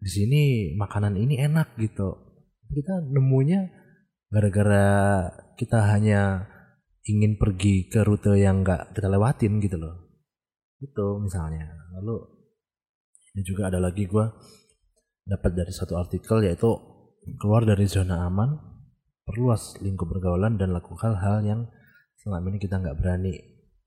di 0.02 0.10
sini 0.10 0.42
makanan 0.74 1.14
ini 1.14 1.38
enak 1.38 1.78
gitu. 1.78 2.18
Kita 2.74 3.06
nemunya 3.06 3.70
gara-gara 4.34 4.88
kita 5.54 5.94
hanya 5.94 6.50
ingin 7.06 7.38
pergi 7.38 7.86
ke 7.86 8.02
rute 8.02 8.34
yang 8.42 8.66
nggak 8.66 8.98
kita 8.98 9.08
lewatin 9.14 9.62
gitu 9.62 9.78
loh. 9.78 10.10
Itu 10.82 11.22
misalnya. 11.22 11.70
Lalu 11.94 12.18
ini 13.38 13.42
juga 13.46 13.70
ada 13.70 13.78
lagi 13.78 14.10
gue 14.10 14.26
dapat 15.22 15.52
dari 15.54 15.70
satu 15.70 15.94
artikel 16.02 16.50
yaitu 16.50 16.74
keluar 17.38 17.62
dari 17.62 17.86
zona 17.86 18.26
aman 18.26 18.58
perluas 19.22 19.78
lingkup 19.86 20.10
pergaulan 20.10 20.58
dan 20.58 20.74
lakukan 20.74 21.14
hal 21.14 21.46
yang 21.46 21.70
selama 22.18 22.50
ini 22.50 22.58
kita 22.58 22.82
nggak 22.82 22.98
berani. 22.98 23.38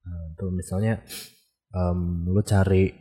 Nah, 0.06 0.36
tuh 0.38 0.54
misalnya 0.54 1.02
um, 1.74 2.30
lu 2.30 2.40
cari 2.46 2.94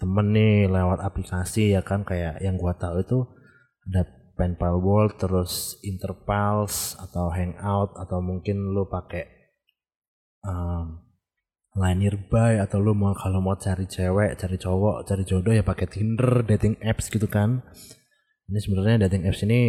temen 0.00 0.32
nih 0.32 0.70
lewat 0.70 1.04
aplikasi 1.04 1.76
ya 1.76 1.84
kan 1.84 2.06
kayak 2.06 2.40
yang 2.40 2.56
gua 2.56 2.72
tahu 2.78 3.04
itu 3.04 3.18
ada 3.90 4.06
Penpal 4.38 4.80
World 4.80 5.20
terus 5.20 5.76
Interpals 5.84 6.96
atau 6.96 7.28
Hangout 7.28 7.92
atau 8.00 8.24
mungkin 8.24 8.72
lu 8.72 8.88
pakai 8.88 9.28
um, 10.48 11.10
Line 11.76 12.02
Nearby 12.02 12.58
atau 12.58 12.82
lu 12.82 12.98
mau 12.98 13.14
kalau 13.14 13.38
mau 13.38 13.54
cari 13.54 13.86
cewek, 13.86 14.34
cari 14.40 14.58
cowok, 14.58 15.06
cari 15.06 15.22
jodoh 15.22 15.54
ya 15.54 15.62
pakai 15.62 15.86
Tinder, 15.86 16.42
dating 16.42 16.74
apps 16.82 17.06
gitu 17.12 17.30
kan. 17.30 17.62
Ini 18.50 18.58
sebenarnya 18.58 19.06
dating 19.06 19.30
apps 19.30 19.46
ini 19.46 19.60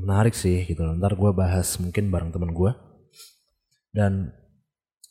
menarik 0.00 0.32
sih 0.32 0.64
gitu. 0.64 0.80
Ntar 0.96 1.12
gue 1.12 1.30
bahas 1.36 1.76
mungkin 1.76 2.08
bareng 2.08 2.32
temen 2.32 2.56
gue. 2.56 2.72
Dan 3.92 4.32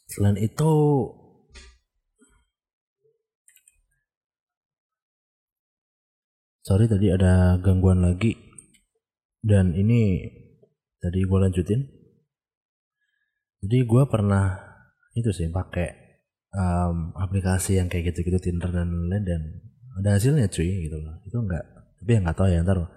selain 0.10 0.42
itu 0.42 0.72
sorry 6.62 6.86
tadi 6.90 7.14
ada 7.14 7.58
gangguan 7.62 8.02
lagi. 8.02 8.38
Dan 9.42 9.74
ini 9.74 10.30
tadi 11.02 11.26
gue 11.26 11.40
lanjutin. 11.42 11.82
Jadi 13.62 13.78
gue 13.86 14.04
pernah 14.10 14.58
itu 15.18 15.30
sih 15.34 15.50
pakai 15.50 15.90
um, 16.54 17.14
aplikasi 17.18 17.78
yang 17.78 17.90
kayak 17.90 18.14
gitu-gitu 18.14 18.38
Tinder 18.38 18.70
dan 18.70 18.90
lain-lain 18.90 19.24
dan 19.26 19.42
ada 20.02 20.18
hasilnya 20.18 20.50
cuy 20.50 20.90
gitu 20.90 20.98
loh. 20.98 21.22
Itu 21.26 21.42
enggak 21.42 21.66
tapi 22.02 22.18
yang 22.18 22.26
nggak 22.26 22.38
tahu 22.42 22.50
ya 22.50 22.66
ntar 22.66 22.90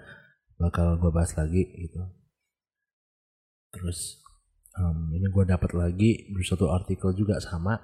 bakal 0.57 0.97
gue 0.97 1.11
bahas 1.13 1.37
lagi 1.37 1.61
gitu. 1.77 2.01
Terus 3.69 4.25
um, 4.81 5.13
ini 5.13 5.29
gue 5.29 5.45
dapat 5.45 5.77
lagi 5.77 6.33
di 6.33 6.43
satu 6.45 6.73
artikel 6.73 7.13
juga 7.13 7.37
sama. 7.37 7.77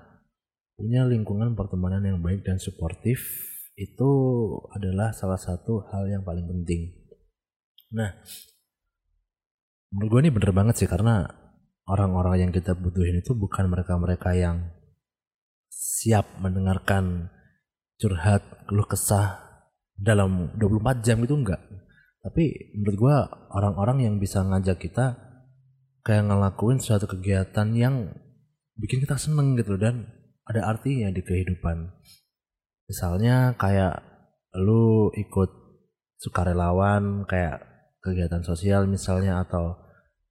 Punya 0.81 1.05
lingkungan 1.05 1.53
pertemanan 1.53 2.01
yang 2.01 2.25
baik 2.25 2.41
dan 2.41 2.57
suportif 2.57 3.21
itu 3.81 4.11
adalah 4.77 5.17
salah 5.17 5.41
satu 5.41 5.89
hal 5.89 6.05
yang 6.05 6.21
paling 6.21 6.45
penting. 6.45 6.93
Nah 7.97 8.13
menurut 9.91 10.09
gue 10.13 10.21
ini 10.29 10.31
bener 10.31 10.53
banget 10.53 10.85
sih 10.85 10.89
karena 10.91 11.25
orang-orang 11.89 12.47
yang 12.47 12.51
kita 12.53 12.77
butuhin 12.77 13.25
itu 13.25 13.33
bukan 13.33 13.73
mereka-mereka 13.73 14.37
yang 14.37 14.69
siap 15.73 16.29
mendengarkan 16.39 17.33
curhat 17.97 18.45
keluh 18.69 18.87
kesah 18.87 19.41
dalam 19.97 20.53
24 20.61 21.01
jam 21.01 21.19
itu 21.25 21.35
enggak. 21.35 21.61
Tapi 22.21 22.77
menurut 22.77 22.97
gue 23.01 23.17
orang-orang 23.57 24.05
yang 24.05 24.15
bisa 24.21 24.45
ngajak 24.45 24.77
kita 24.77 25.17
kayak 26.05 26.29
ngelakuin 26.29 26.81
suatu 26.81 27.09
kegiatan 27.09 27.73
yang 27.73 28.13
bikin 28.77 29.01
kita 29.05 29.17
seneng 29.17 29.57
gitu 29.57 29.77
dan 29.77 30.09
ada 30.49 30.69
artinya 30.69 31.13
di 31.13 31.21
kehidupan 31.21 31.93
misalnya 32.91 33.55
kayak 33.55 34.03
lu 34.59 35.15
ikut 35.15 35.51
sukarelawan 36.19 37.23
kayak 37.31 37.63
kegiatan 38.03 38.43
sosial 38.43 38.91
misalnya 38.91 39.47
atau 39.47 39.79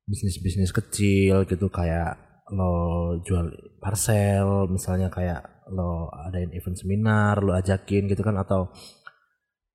bisnis-bisnis 0.04 0.76
kecil 0.76 1.48
gitu 1.48 1.72
kayak 1.72 2.20
lo 2.52 3.16
jual 3.24 3.48
parcel 3.80 4.68
misalnya 4.68 5.08
kayak 5.08 5.70
lo 5.72 6.12
adain 6.28 6.52
event 6.52 6.76
seminar 6.76 7.40
lo 7.40 7.56
ajakin 7.56 8.12
gitu 8.12 8.26
kan 8.26 8.36
atau 8.36 8.74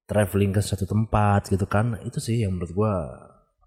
traveling 0.04 0.52
ke 0.52 0.60
suatu 0.60 0.84
tempat 0.84 1.48
gitu 1.48 1.64
kan 1.64 1.96
itu 2.04 2.20
sih 2.20 2.44
yang 2.44 2.52
menurut 2.52 2.74
gue 2.76 2.94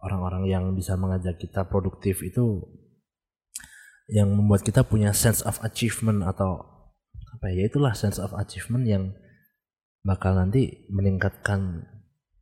orang-orang 0.05 0.43
yang 0.45 0.63
bisa 0.77 0.93
mengajak 0.93 1.41
kita 1.41 1.65
produktif 1.65 2.21
itu 2.21 2.61
yang 4.13 4.29
membuat 4.29 4.61
kita 4.61 4.85
punya 4.85 5.11
sense 5.11 5.41
of 5.41 5.57
achievement 5.65 6.21
atau 6.21 6.76
apa 7.35 7.51
ya 7.51 7.67
itulah 7.67 7.91
sense 7.97 8.21
of 8.21 8.31
achievement 8.37 8.85
yang 8.87 9.03
bakal 10.05 10.31
nanti 10.37 10.87
meningkatkan 10.87 11.83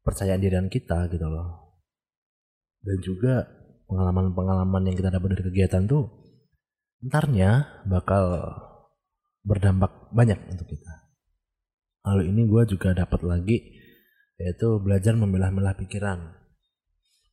percayaan 0.06 0.44
diri 0.44 0.60
kita 0.70 1.10
gitu 1.10 1.26
loh 1.26 1.66
dan 2.86 2.98
juga 3.02 3.34
pengalaman-pengalaman 3.90 4.90
yang 4.90 4.96
kita 4.98 5.10
dapat 5.10 5.34
dari 5.34 5.44
kegiatan 5.50 5.90
tuh 5.90 6.06
entarnya 7.02 7.82
bakal 7.90 8.54
berdampak 9.46 10.10
banyak 10.14 10.38
untuk 10.50 10.70
kita. 10.70 10.94
Lalu 12.06 12.34
ini 12.34 12.42
gue 12.46 12.64
juga 12.70 12.94
dapat 12.94 13.22
lagi 13.26 13.58
yaitu 14.38 14.82
belajar 14.82 15.18
memilah-milah 15.18 15.78
pikiran. 15.78 16.38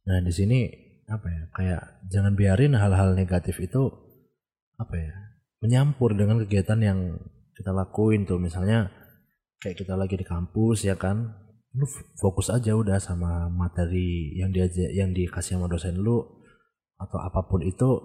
Nah 0.08 0.18
di 0.24 0.32
sini 0.32 0.60
apa 1.08 1.28
ya 1.28 1.42
kayak 1.52 1.82
jangan 2.08 2.32
biarin 2.32 2.72
hal-hal 2.72 3.12
negatif 3.12 3.60
itu 3.60 3.90
apa 4.80 4.94
ya 4.96 5.12
menyampur 5.60 6.16
dengan 6.16 6.40
kegiatan 6.46 6.80
yang 6.80 6.98
kita 7.62 7.70
lakuin 7.70 8.26
tuh. 8.26 8.42
Misalnya 8.42 8.90
kayak 9.62 9.78
kita 9.78 9.94
lagi 9.94 10.18
di 10.18 10.26
kampus 10.26 10.82
ya 10.82 10.98
kan. 10.98 11.30
Lu 11.72 11.86
fokus 12.18 12.50
aja 12.50 12.74
udah 12.74 12.98
sama 12.98 13.46
materi 13.48 14.34
yang 14.34 14.50
dia 14.50 14.66
yang 14.92 15.14
dikasih 15.14 15.56
sama 15.56 15.70
dosen 15.70 16.02
lu 16.02 16.20
atau 16.98 17.18
apa 17.22 17.46
pun 17.46 17.62
itu. 17.62 18.02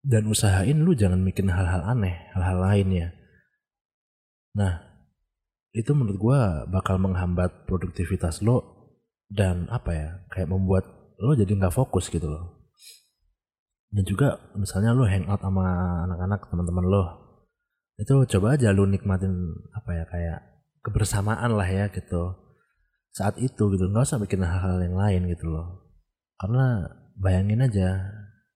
Dan 0.00 0.30
usahain 0.30 0.78
lu 0.78 0.94
jangan 0.94 1.20
bikin 1.26 1.50
hal-hal 1.50 1.82
aneh 1.82 2.30
hal-hal 2.32 2.62
lain 2.62 2.88
ya. 2.94 3.08
Nah 4.54 4.94
itu 5.74 5.90
menurut 5.90 6.16
gue 6.22 6.40
bakal 6.70 7.02
menghambat 7.02 7.66
produktivitas 7.66 8.40
lo 8.46 8.62
dan 9.26 9.66
apa 9.74 9.90
ya 9.90 10.08
kayak 10.30 10.46
membuat 10.46 10.86
lo 11.18 11.34
jadi 11.34 11.50
nggak 11.50 11.74
fokus 11.74 12.06
gitu 12.08 12.30
loh. 12.30 12.70
Dan 13.90 14.06
juga 14.06 14.38
misalnya 14.54 14.94
lo 14.94 15.04
hangout 15.04 15.42
sama 15.42 15.66
anak-anak 16.06 16.40
teman-teman 16.48 16.86
lo 16.86 17.23
itu 17.94 18.14
coba 18.36 18.58
aja 18.58 18.74
lo 18.74 18.90
nikmatin 18.90 19.54
apa 19.70 19.90
ya 19.94 20.04
kayak 20.10 20.38
kebersamaan 20.82 21.54
lah 21.54 21.66
ya 21.66 21.86
gitu. 21.94 22.34
Saat 23.14 23.38
itu 23.38 23.70
gitu. 23.70 23.84
Nggak 23.86 24.04
usah 24.10 24.18
bikin 24.18 24.42
hal-hal 24.42 24.82
yang 24.82 24.98
lain 24.98 25.30
gitu 25.30 25.46
loh. 25.46 25.86
Karena 26.34 26.90
bayangin 27.14 27.62
aja 27.62 27.88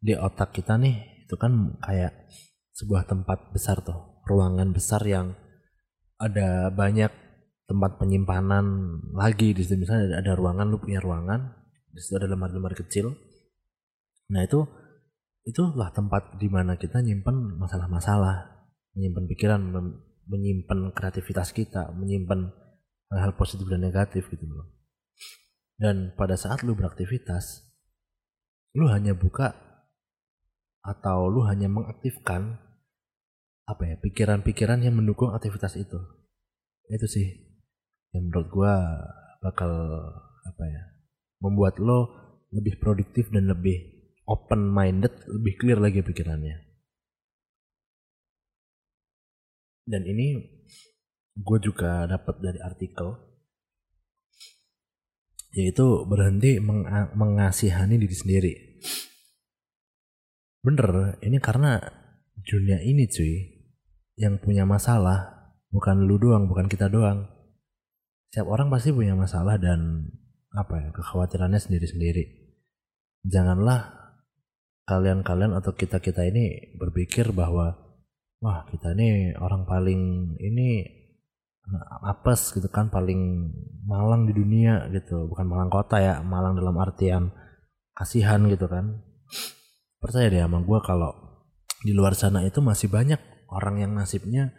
di 0.03 0.19
otak 0.19 0.51
kita 0.51 0.75
nih 0.75 1.27
itu 1.27 1.35
kan 1.39 1.79
kayak 1.79 2.11
sebuah 2.75 3.07
tempat 3.07 3.55
besar 3.55 3.83
tuh 3.83 4.23
ruangan 4.27 4.71
besar 4.71 5.03
yang 5.07 5.35
ada 6.19 6.75
banyak 6.75 7.11
tempat 7.71 8.03
penyimpanan 8.03 8.99
lagi. 9.15 9.55
Di 9.55 9.63
situ 9.63 9.79
misalnya 9.79 10.19
ada, 10.19 10.27
ada 10.27 10.33
ruangan 10.35 10.67
lu 10.67 10.83
punya 10.83 10.99
ruangan. 10.99 11.55
Di 11.95 12.03
situ 12.03 12.19
ada 12.19 12.27
lemari-lemari 12.27 12.75
kecil. 12.75 13.15
Nah 14.35 14.43
itu 14.43 14.67
itulah 15.47 15.95
tempat 15.95 16.37
di 16.37 16.51
mana 16.51 16.75
kita 16.75 17.01
nyimpen 17.01 17.57
masalah-masalah 17.57 18.58
menyimpan 18.99 19.25
pikiran 19.31 19.61
menyimpan 20.27 20.91
kreativitas 20.91 21.55
kita 21.55 21.95
menyimpan 21.95 22.51
hal-hal 23.15 23.33
positif 23.39 23.71
dan 23.71 23.87
negatif 23.87 24.27
gitu 24.27 24.45
loh. 24.45 24.75
Dan 25.79 26.19
pada 26.19 26.35
saat 26.35 26.67
lu 26.67 26.75
beraktivitas 26.75 27.63
lu 28.75 28.91
hanya 28.91 29.15
buka 29.15 29.55
atau 30.83 31.31
lu 31.31 31.47
hanya 31.47 31.71
mengaktifkan 31.71 32.59
apa 33.69 33.83
ya 33.87 33.97
pikiran-pikiran 34.03 34.83
yang 34.83 34.99
mendukung 34.99 35.31
aktivitas 35.31 35.79
itu. 35.79 35.97
Itu 36.91 37.07
sih 37.07 37.27
yang 38.11 38.27
menurut 38.27 38.49
gue 38.51 38.75
bakal 39.47 39.71
apa 40.43 40.65
ya 40.67 40.83
membuat 41.39 41.79
lo 41.79 42.11
lebih 42.51 42.81
produktif 42.83 43.31
dan 43.31 43.47
lebih 43.47 43.77
open 44.25 44.73
minded 44.73 45.13
lebih 45.29 45.55
clear 45.61 45.79
lagi 45.79 46.01
pikirannya 46.01 46.68
dan 49.89 50.05
ini 50.05 50.61
gue 51.39 51.59
juga 51.65 52.05
dapat 52.05 52.37
dari 52.45 52.61
artikel 52.61 53.17
yaitu 55.57 56.05
berhenti 56.05 56.61
meng 56.61 56.85
mengasihani 57.17 57.97
diri 57.97 58.17
sendiri 58.17 58.55
bener 60.61 61.17
ini 61.25 61.41
karena 61.41 61.81
dunia 62.45 62.85
ini 62.85 63.09
cuy 63.09 63.59
yang 64.19 64.37
punya 64.43 64.67
masalah 64.69 65.39
bukan 65.71 66.05
lu 66.05 66.17
doang, 66.19 66.49
bukan 66.49 66.67
kita 66.67 66.89
doang. 66.91 67.29
Setiap 68.29 68.49
orang 68.51 68.69
pasti 68.69 68.93
punya 68.93 69.17
masalah 69.17 69.57
dan 69.57 70.11
apa 70.53 70.75
ya 70.83 70.89
kekhawatirannya 70.93 71.61
sendiri-sendiri. 71.61 72.25
Janganlah 73.25 73.95
kalian-kalian 74.85 75.57
atau 75.57 75.73
kita-kita 75.73 76.25
ini 76.29 76.77
berpikir 76.77 77.33
bahwa 77.33 77.88
wah 78.39 78.67
kita 78.71 78.95
ini 78.95 79.35
orang 79.39 79.67
paling 79.67 80.35
ini 80.39 80.99
apes 82.09 82.57
gitu 82.57 82.69
kan 82.73 82.89
paling 82.89 83.53
malang 83.85 84.25
di 84.25 84.33
dunia 84.33 84.89
gitu. 84.93 85.29
Bukan 85.29 85.45
malang 85.45 85.69
kota 85.69 86.01
ya 86.01 86.15
malang 86.25 86.57
dalam 86.57 86.77
artian 86.81 87.29
kasihan 87.93 88.41
gitu 88.49 88.67
kan. 88.71 89.05
Percaya 89.99 90.31
deh 90.31 90.41
sama 90.41 90.63
gue 90.63 90.79
kalau 90.81 91.13
di 91.85 91.93
luar 91.95 92.15
sana 92.15 92.43
itu 92.47 92.59
masih 92.65 92.91
banyak 92.91 93.21
orang 93.51 93.83
yang 93.83 93.93
nasibnya 93.95 94.55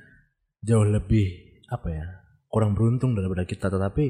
jauh 0.64 0.86
lebih 0.86 1.60
apa 1.72 1.88
ya 1.90 2.06
kurang 2.52 2.78
beruntung 2.78 3.18
daripada 3.18 3.48
kita. 3.48 3.72
Tetapi 3.72 4.06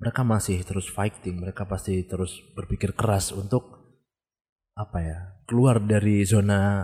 mereka 0.00 0.26
masih 0.26 0.62
terus 0.64 0.88
fighting 0.88 1.42
mereka 1.42 1.68
pasti 1.68 2.02
terus 2.08 2.40
berpikir 2.56 2.96
keras 2.96 3.30
untuk 3.30 3.82
apa 4.72 4.98
ya 5.04 5.18
keluar 5.44 5.84
dari 5.84 6.24
zona 6.24 6.80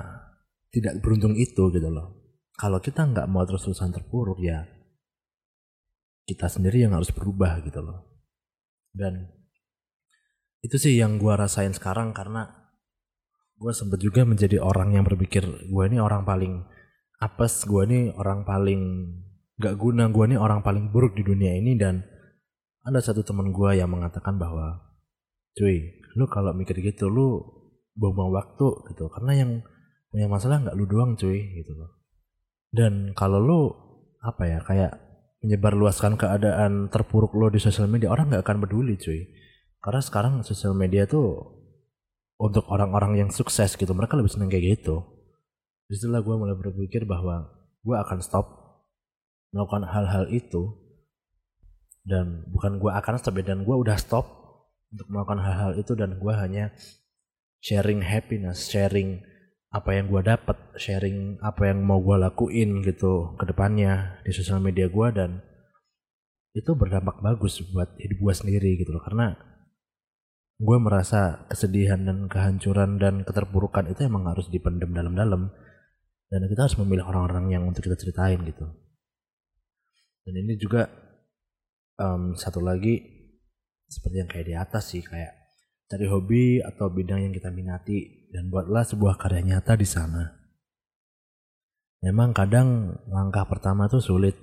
tidak 0.72 1.00
beruntung 1.00 1.34
itu 1.34 1.72
gitu 1.72 1.88
loh. 1.88 2.18
Kalau 2.58 2.82
kita 2.82 3.06
nggak 3.06 3.30
mau 3.30 3.46
terus-terusan 3.46 3.94
terpuruk 3.94 4.42
ya 4.42 4.66
kita 6.28 6.44
sendiri 6.44 6.84
yang 6.84 6.92
harus 6.92 7.08
berubah 7.08 7.64
gitu 7.64 7.80
loh. 7.80 8.04
Dan 8.92 9.32
itu 10.60 10.76
sih 10.76 11.00
yang 11.00 11.16
gue 11.16 11.32
rasain 11.32 11.72
sekarang 11.72 12.12
karena 12.12 12.68
gue 13.56 13.72
sempat 13.72 13.96
juga 13.98 14.28
menjadi 14.28 14.60
orang 14.60 14.92
yang 14.92 15.08
berpikir 15.08 15.48
gue 15.48 15.84
ini 15.88 15.98
orang 15.98 16.28
paling 16.28 16.68
apes 17.18 17.64
gue 17.66 17.82
nih 17.88 18.04
orang 18.14 18.44
paling 18.44 19.08
gak 19.58 19.74
guna 19.74 20.06
gue 20.12 20.24
nih 20.30 20.38
orang 20.38 20.60
paling 20.60 20.92
buruk 20.92 21.16
di 21.16 21.24
dunia 21.24 21.56
ini. 21.56 21.80
Dan 21.80 22.04
ada 22.84 23.00
satu 23.00 23.24
teman 23.24 23.48
gue 23.48 23.80
yang 23.80 23.88
mengatakan 23.88 24.36
bahwa 24.36 24.84
cuy 25.56 25.96
lu 26.12 26.28
kalau 26.28 26.52
mikir 26.52 26.76
gitu 26.84 27.08
lu 27.08 27.40
buang-buang 27.96 28.36
waktu 28.36 28.68
gitu. 28.92 29.08
Karena 29.08 29.32
yang 29.32 29.50
punya 30.08 30.26
masalah 30.26 30.64
nggak 30.64 30.76
lu 30.76 30.84
doang 30.88 31.14
cuy 31.14 31.60
gitu 31.60 31.72
loh. 31.76 31.90
Dan 32.68 33.16
kalau 33.16 33.38
lu 33.40 33.60
apa 34.20 34.42
ya 34.44 34.58
kayak 34.60 34.92
menyebar 35.44 35.78
luaskan 35.78 36.18
keadaan 36.18 36.90
terpuruk 36.90 37.32
lo 37.38 37.48
di 37.48 37.62
sosial 37.62 37.86
media 37.86 38.10
orang 38.10 38.32
nggak 38.32 38.44
akan 38.44 38.58
peduli 38.64 38.98
cuy. 38.98 39.28
Karena 39.78 40.02
sekarang 40.02 40.32
sosial 40.42 40.74
media 40.74 41.06
tuh 41.06 41.58
untuk 42.38 42.66
orang-orang 42.70 43.18
yang 43.18 43.30
sukses 43.30 43.74
gitu 43.78 43.90
mereka 43.94 44.18
lebih 44.18 44.30
seneng 44.30 44.50
kayak 44.50 44.78
gitu. 44.78 45.06
Di 45.88 45.96
situlah 45.96 46.20
gue 46.20 46.34
mulai 46.34 46.56
berpikir 46.58 47.08
bahwa 47.08 47.48
gue 47.80 47.96
akan 47.96 48.18
stop 48.20 48.46
melakukan 49.54 49.88
hal-hal 49.88 50.28
itu. 50.28 50.74
Dan 52.08 52.48
bukan 52.48 52.80
gue 52.80 52.88
akan 52.88 53.20
stop 53.20 53.36
ya, 53.36 53.52
dan 53.52 53.68
gue 53.68 53.76
udah 53.76 54.00
stop 54.00 54.38
untuk 54.92 55.06
melakukan 55.12 55.40
hal-hal 55.44 55.72
itu 55.76 55.92
dan 55.92 56.16
gue 56.16 56.32
hanya 56.32 56.72
sharing 57.60 58.00
happiness 58.00 58.70
sharing 58.70 59.20
apa 59.68 59.90
yang 59.92 60.08
gue 60.08 60.24
dapat 60.24 60.56
sharing 60.80 61.36
apa 61.44 61.68
yang 61.68 61.84
mau 61.84 62.00
gue 62.00 62.16
lakuin 62.16 62.80
gitu 62.80 63.36
ke 63.36 63.44
depannya 63.44 64.16
di 64.24 64.32
sosial 64.32 64.64
media 64.64 64.88
gue 64.88 65.08
dan 65.12 65.44
itu 66.58 66.74
berdampak 66.74 67.22
bagus 67.22 67.62
buat 67.70 67.94
hidup 68.02 68.18
gue 68.18 68.34
sendiri 68.34 68.70
gitu 68.82 68.90
loh. 68.90 69.02
Karena 69.04 69.36
gue 70.58 70.78
merasa 70.82 71.46
kesedihan 71.46 72.02
dan 72.02 72.26
kehancuran 72.26 72.98
dan 72.98 73.22
keterpurukan 73.22 73.86
itu 73.94 74.08
emang 74.08 74.26
harus 74.26 74.50
dipendam 74.50 74.90
dalam-dalam. 74.90 75.52
Dan 76.28 76.44
kita 76.44 76.68
harus 76.68 76.76
memilih 76.76 77.08
orang-orang 77.08 77.56
yang 77.56 77.62
untuk 77.64 77.88
kita 77.88 77.96
ceritain 77.96 78.42
gitu. 78.44 78.68
Dan 80.28 80.34
ini 80.44 80.60
juga 80.60 80.84
um, 81.96 82.36
satu 82.36 82.60
lagi 82.60 83.00
seperti 83.88 84.16
yang 84.20 84.28
kayak 84.28 84.46
di 84.46 84.54
atas 84.58 84.92
sih 84.92 85.00
kayak 85.00 85.37
cari 85.88 86.06
hobi 86.06 86.60
atau 86.60 86.92
bidang 86.92 87.24
yang 87.24 87.32
kita 87.32 87.48
minati 87.48 88.28
dan 88.28 88.52
buatlah 88.52 88.84
sebuah 88.84 89.16
karya 89.16 89.40
nyata 89.40 89.72
di 89.74 89.88
sana. 89.88 90.36
Memang 92.04 92.30
kadang 92.36 92.94
langkah 93.10 93.42
pertama 93.48 93.88
tuh 93.90 94.04
sulit. 94.04 94.36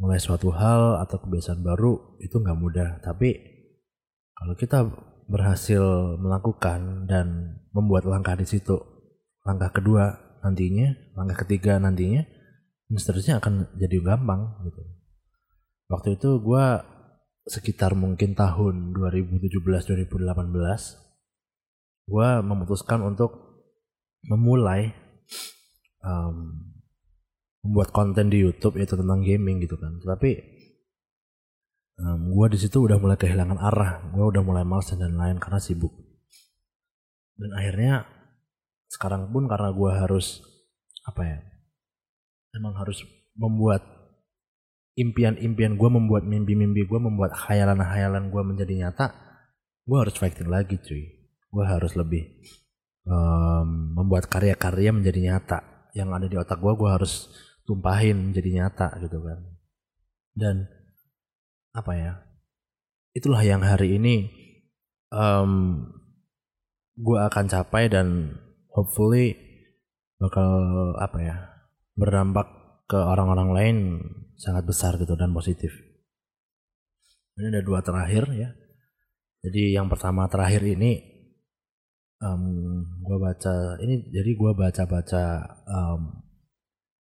Mulai 0.00 0.18
suatu 0.18 0.48
hal 0.54 1.02
atau 1.04 1.20
kebiasaan 1.20 1.60
baru 1.60 2.16
itu 2.22 2.40
nggak 2.40 2.58
mudah. 2.58 2.90
Tapi 3.04 3.36
kalau 4.32 4.54
kita 4.56 4.88
berhasil 5.28 5.82
melakukan 6.18 7.06
dan 7.06 7.58
membuat 7.74 8.08
langkah 8.08 8.34
di 8.34 8.48
situ, 8.48 8.80
langkah 9.44 9.70
kedua 9.70 10.16
nantinya, 10.42 10.90
langkah 11.14 11.44
ketiga 11.46 11.78
nantinya, 11.78 12.24
seterusnya 12.90 13.38
akan 13.38 13.68
jadi 13.78 14.00
gampang 14.02 14.64
gitu. 14.66 14.82
Waktu 15.92 16.16
itu 16.16 16.40
gue 16.40 16.66
sekitar 17.42 17.98
mungkin 17.98 18.38
tahun 18.38 18.94
2017-2018 18.94 20.06
gue 22.02 22.28
memutuskan 22.42 23.02
untuk 23.02 23.62
memulai 24.26 24.94
um, 26.02 26.70
membuat 27.62 27.94
konten 27.94 28.30
di 28.30 28.42
YouTube 28.42 28.78
yaitu 28.78 28.98
tentang 28.98 29.22
gaming 29.22 29.62
gitu 29.62 29.78
kan. 29.78 30.02
Tapi 30.02 30.38
um, 32.02 32.34
gue 32.34 32.46
di 32.54 32.58
situ 32.58 32.82
udah 32.82 32.98
mulai 32.98 33.18
kehilangan 33.18 33.58
arah 33.58 34.02
gue 34.10 34.24
udah 34.26 34.42
mulai 34.42 34.66
males 34.66 34.90
dan 34.90 35.14
lain 35.14 35.38
karena 35.38 35.58
sibuk. 35.62 35.94
Dan 37.38 37.50
akhirnya 37.58 38.06
sekarang 38.90 39.30
pun 39.30 39.48
karena 39.48 39.72
gue 39.72 39.90
harus 39.90 40.42
apa 41.02 41.22
ya 41.26 41.38
emang 42.54 42.76
harus 42.78 43.02
membuat 43.34 44.01
impian-impian 44.98 45.80
gue 45.80 45.88
membuat 45.88 46.28
mimpi-mimpi 46.28 46.84
gue 46.84 47.00
membuat 47.00 47.32
khayalan-khayalan 47.32 48.28
gue 48.28 48.42
menjadi 48.44 48.74
nyata 48.86 49.06
gue 49.86 49.98
harus 49.98 50.14
fighting 50.14 50.50
lagi 50.50 50.78
cuy. 50.78 51.04
Gue 51.52 51.64
harus 51.68 51.92
lebih 51.98 52.24
um, 53.04 53.98
membuat 53.98 54.30
karya-karya 54.30 54.94
menjadi 54.94 55.20
nyata. 55.20 55.58
Yang 55.92 56.08
ada 56.16 56.26
di 56.30 56.36
otak 56.40 56.58
gue 56.62 56.72
gue 56.72 56.90
harus 56.90 57.28
tumpahin 57.68 58.32
menjadi 58.32 58.50
nyata 58.62 58.88
gitu 59.04 59.18
kan. 59.20 59.38
Dan 60.32 60.56
apa 61.72 61.92
ya 61.96 62.12
itulah 63.12 63.40
yang 63.44 63.60
hari 63.64 63.96
ini 64.00 64.28
um, 65.12 65.84
gue 66.96 67.18
akan 67.20 67.48
capai 67.48 67.88
dan 67.88 68.36
hopefully 68.72 69.36
bakal 70.20 70.48
apa 71.00 71.18
ya 71.20 71.36
berdampak 71.96 72.48
ke 72.86 72.98
orang-orang 72.98 73.50
lain 73.52 73.76
sangat 74.36 74.66
besar 74.66 74.98
gitu 74.98 75.14
dan 75.14 75.30
positif. 75.30 75.72
Ini 77.38 77.48
ada 77.48 77.62
dua 77.64 77.80
terakhir 77.80 78.28
ya. 78.34 78.50
Jadi 79.42 79.74
yang 79.74 79.90
pertama 79.90 80.28
terakhir 80.30 80.62
ini 80.62 81.02
um, 82.22 82.42
gue 83.02 83.18
baca 83.18 83.80
ini 83.82 84.06
jadi 84.14 84.30
gue 84.30 84.52
baca-baca 84.54 85.24
um, 85.66 86.22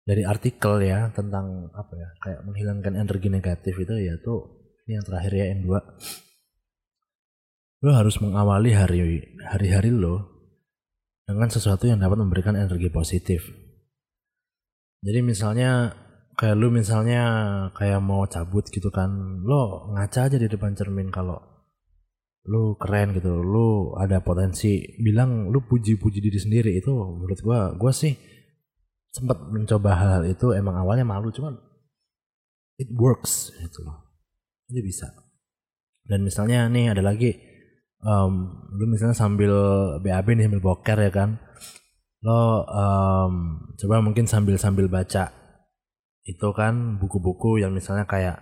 dari 0.03 0.27
artikel 0.27 0.83
ya 0.83 1.09
tentang 1.15 1.71
apa 1.71 1.93
ya 1.95 2.09
kayak 2.21 2.39
menghilangkan 2.45 2.93
energi 2.99 3.29
negatif 3.31 3.73
itu 3.79 3.95
ya 3.95 4.19
tuh 4.21 4.69
ini 4.85 4.99
yang 4.99 5.05
terakhir 5.07 5.31
ya 5.33 5.45
yang 5.55 5.61
dua 5.65 5.79
lo 7.81 7.91
harus 7.95 8.19
mengawali 8.19 8.75
hari 8.75 8.99
hari-hari 9.47 9.89
lo 9.95 10.35
dengan 11.25 11.49
sesuatu 11.49 11.89
yang 11.89 11.97
dapat 11.97 12.21
memberikan 12.21 12.53
energi 12.53 12.89
positif. 12.93 13.41
Jadi 15.05 15.19
misalnya 15.21 15.93
kayak 16.33 16.57
lu 16.57 16.73
misalnya 16.73 17.21
kayak 17.77 18.01
mau 18.01 18.25
cabut 18.25 18.65
gitu 18.67 18.89
kan 18.89 19.39
lo 19.45 19.93
ngaca 19.93 20.27
aja 20.27 20.37
di 20.41 20.49
depan 20.49 20.73
cermin 20.73 21.13
kalau 21.13 21.37
lu 22.49 22.73
keren 22.81 23.13
gitu. 23.13 23.41
Lu 23.45 23.93
ada 24.01 24.25
potensi 24.25 24.81
bilang 24.97 25.53
lu 25.53 25.61
puji-puji 25.61 26.19
diri 26.25 26.39
sendiri 26.41 26.71
itu 26.73 26.89
menurut 26.89 27.39
gua 27.45 27.59
gua 27.77 27.93
sih 27.93 28.17
sempat 29.13 29.39
mencoba 29.47 29.95
hal, 29.95 30.09
hal 30.19 30.23
itu 30.27 30.51
emang 30.51 30.75
awalnya 30.75 31.07
malu 31.07 31.29
cuman 31.29 31.55
it 32.81 32.89
works 32.97 33.53
gitu 33.61 33.85
loh. 33.85 34.09
Ini 34.73 34.81
bisa. 34.81 35.07
Dan 36.05 36.25
misalnya 36.25 36.65
nih 36.69 36.97
ada 36.97 37.05
lagi 37.05 37.33
um, 38.01 38.65
lu 38.73 38.85
misalnya 38.89 39.17
sambil 39.17 39.53
BAB 40.01 40.37
nih 40.37 40.45
sambil 40.49 40.61
boker 40.65 40.97
ya 40.97 41.11
kan 41.13 41.37
lo 42.25 42.65
um, 42.65 43.33
coba 43.77 44.01
mungkin 44.01 44.25
sambil 44.25 44.57
sambil 44.57 44.89
baca 44.89 45.29
itu 46.25 46.47
kan 46.57 46.97
buku-buku 46.97 47.61
yang 47.61 47.69
misalnya 47.69 48.09
kayak 48.09 48.41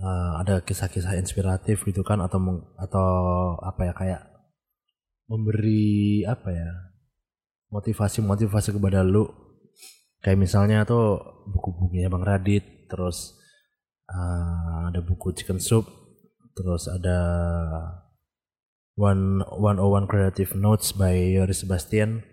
uh, 0.00 0.36
ada 0.44 0.60
kisah-kisah 0.60 1.16
inspiratif 1.16 1.80
gitu 1.88 2.04
kan 2.04 2.20
atau 2.20 2.38
atau 2.76 3.08
apa 3.64 3.88
ya 3.88 3.92
kayak 3.96 4.22
memberi 5.32 6.22
apa 6.28 6.48
ya 6.52 6.70
motivasi-motivasi 7.72 8.76
kepada 8.76 9.00
lu. 9.02 9.26
Kayak 10.20 10.38
misalnya 10.42 10.84
tuh 10.84 11.18
buku-bukunya 11.48 12.12
Bang 12.12 12.24
Radit 12.26 12.88
terus 12.90 13.32
uh, 14.12 14.92
ada 14.92 15.00
buku 15.00 15.32
Chicken 15.32 15.56
Soup 15.56 15.88
terus 16.56 16.88
ada 16.88 17.18
One 18.96 19.44
One 19.44 19.80
One 19.80 20.06
Creative 20.08 20.56
Notes 20.56 20.92
by 20.96 21.36
Yoris 21.36 21.64
Sebastian 21.64 22.24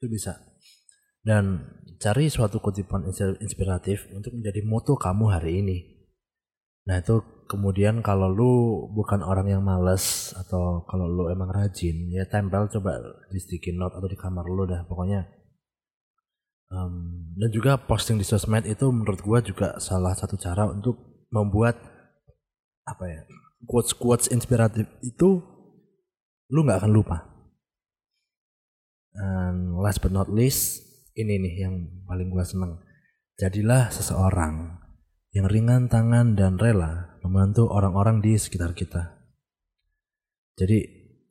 itu 0.00 0.08
bisa 0.08 0.40
dan 1.20 1.68
cari 2.00 2.32
suatu 2.32 2.64
kutipan 2.64 3.04
inspiratif 3.44 4.08
untuk 4.16 4.32
menjadi 4.32 4.64
moto 4.64 4.96
kamu 4.96 5.36
hari 5.36 5.60
ini. 5.60 5.78
Nah 6.88 7.04
itu 7.04 7.20
kemudian 7.44 8.00
kalau 8.00 8.32
lu 8.32 8.54
bukan 8.96 9.20
orang 9.20 9.52
yang 9.52 9.60
males 9.60 10.32
atau 10.32 10.80
kalau 10.88 11.04
lu 11.04 11.28
emang 11.28 11.52
rajin 11.52 12.08
ya 12.08 12.24
tempel 12.24 12.72
coba 12.72 12.96
di 13.28 13.36
sticky 13.36 13.76
note 13.76 14.00
atau 14.00 14.08
di 14.08 14.16
kamar 14.16 14.48
lu 14.48 14.64
dah 14.64 14.88
pokoknya. 14.88 15.28
Um, 16.70 17.34
dan 17.36 17.50
juga 17.50 17.76
posting 17.76 18.16
di 18.16 18.24
sosmed 18.24 18.64
itu 18.64 18.88
menurut 18.88 19.20
gua 19.20 19.42
juga 19.42 19.76
salah 19.82 20.14
satu 20.16 20.38
cara 20.40 20.70
untuk 20.70 21.26
membuat 21.28 21.76
apa 22.86 23.04
ya 23.10 23.20
quotes 23.66 23.92
quotes 23.92 24.30
inspiratif 24.30 24.86
itu 25.04 25.44
lu 26.48 26.60
nggak 26.64 26.80
akan 26.80 26.92
lupa. 26.96 27.16
And 29.14 29.78
last 29.82 30.02
but 30.02 30.14
not 30.14 30.30
least, 30.30 30.86
ini 31.18 31.38
nih 31.42 31.54
yang 31.66 31.74
paling 32.06 32.30
gue 32.30 32.44
seneng. 32.46 32.78
Jadilah 33.40 33.90
seseorang 33.90 34.78
yang 35.30 35.46
ringan 35.46 35.86
tangan 35.86 36.34
dan 36.34 36.58
rela 36.58 37.18
membantu 37.22 37.70
orang-orang 37.70 38.18
di 38.22 38.34
sekitar 38.34 38.74
kita. 38.74 39.18
Jadi 40.58 40.78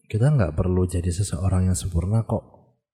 kita 0.09 0.33
nggak 0.33 0.57
perlu 0.57 0.89
jadi 0.89 1.07
seseorang 1.11 1.69
yang 1.69 1.77
sempurna 1.77 2.25
kok 2.25 2.41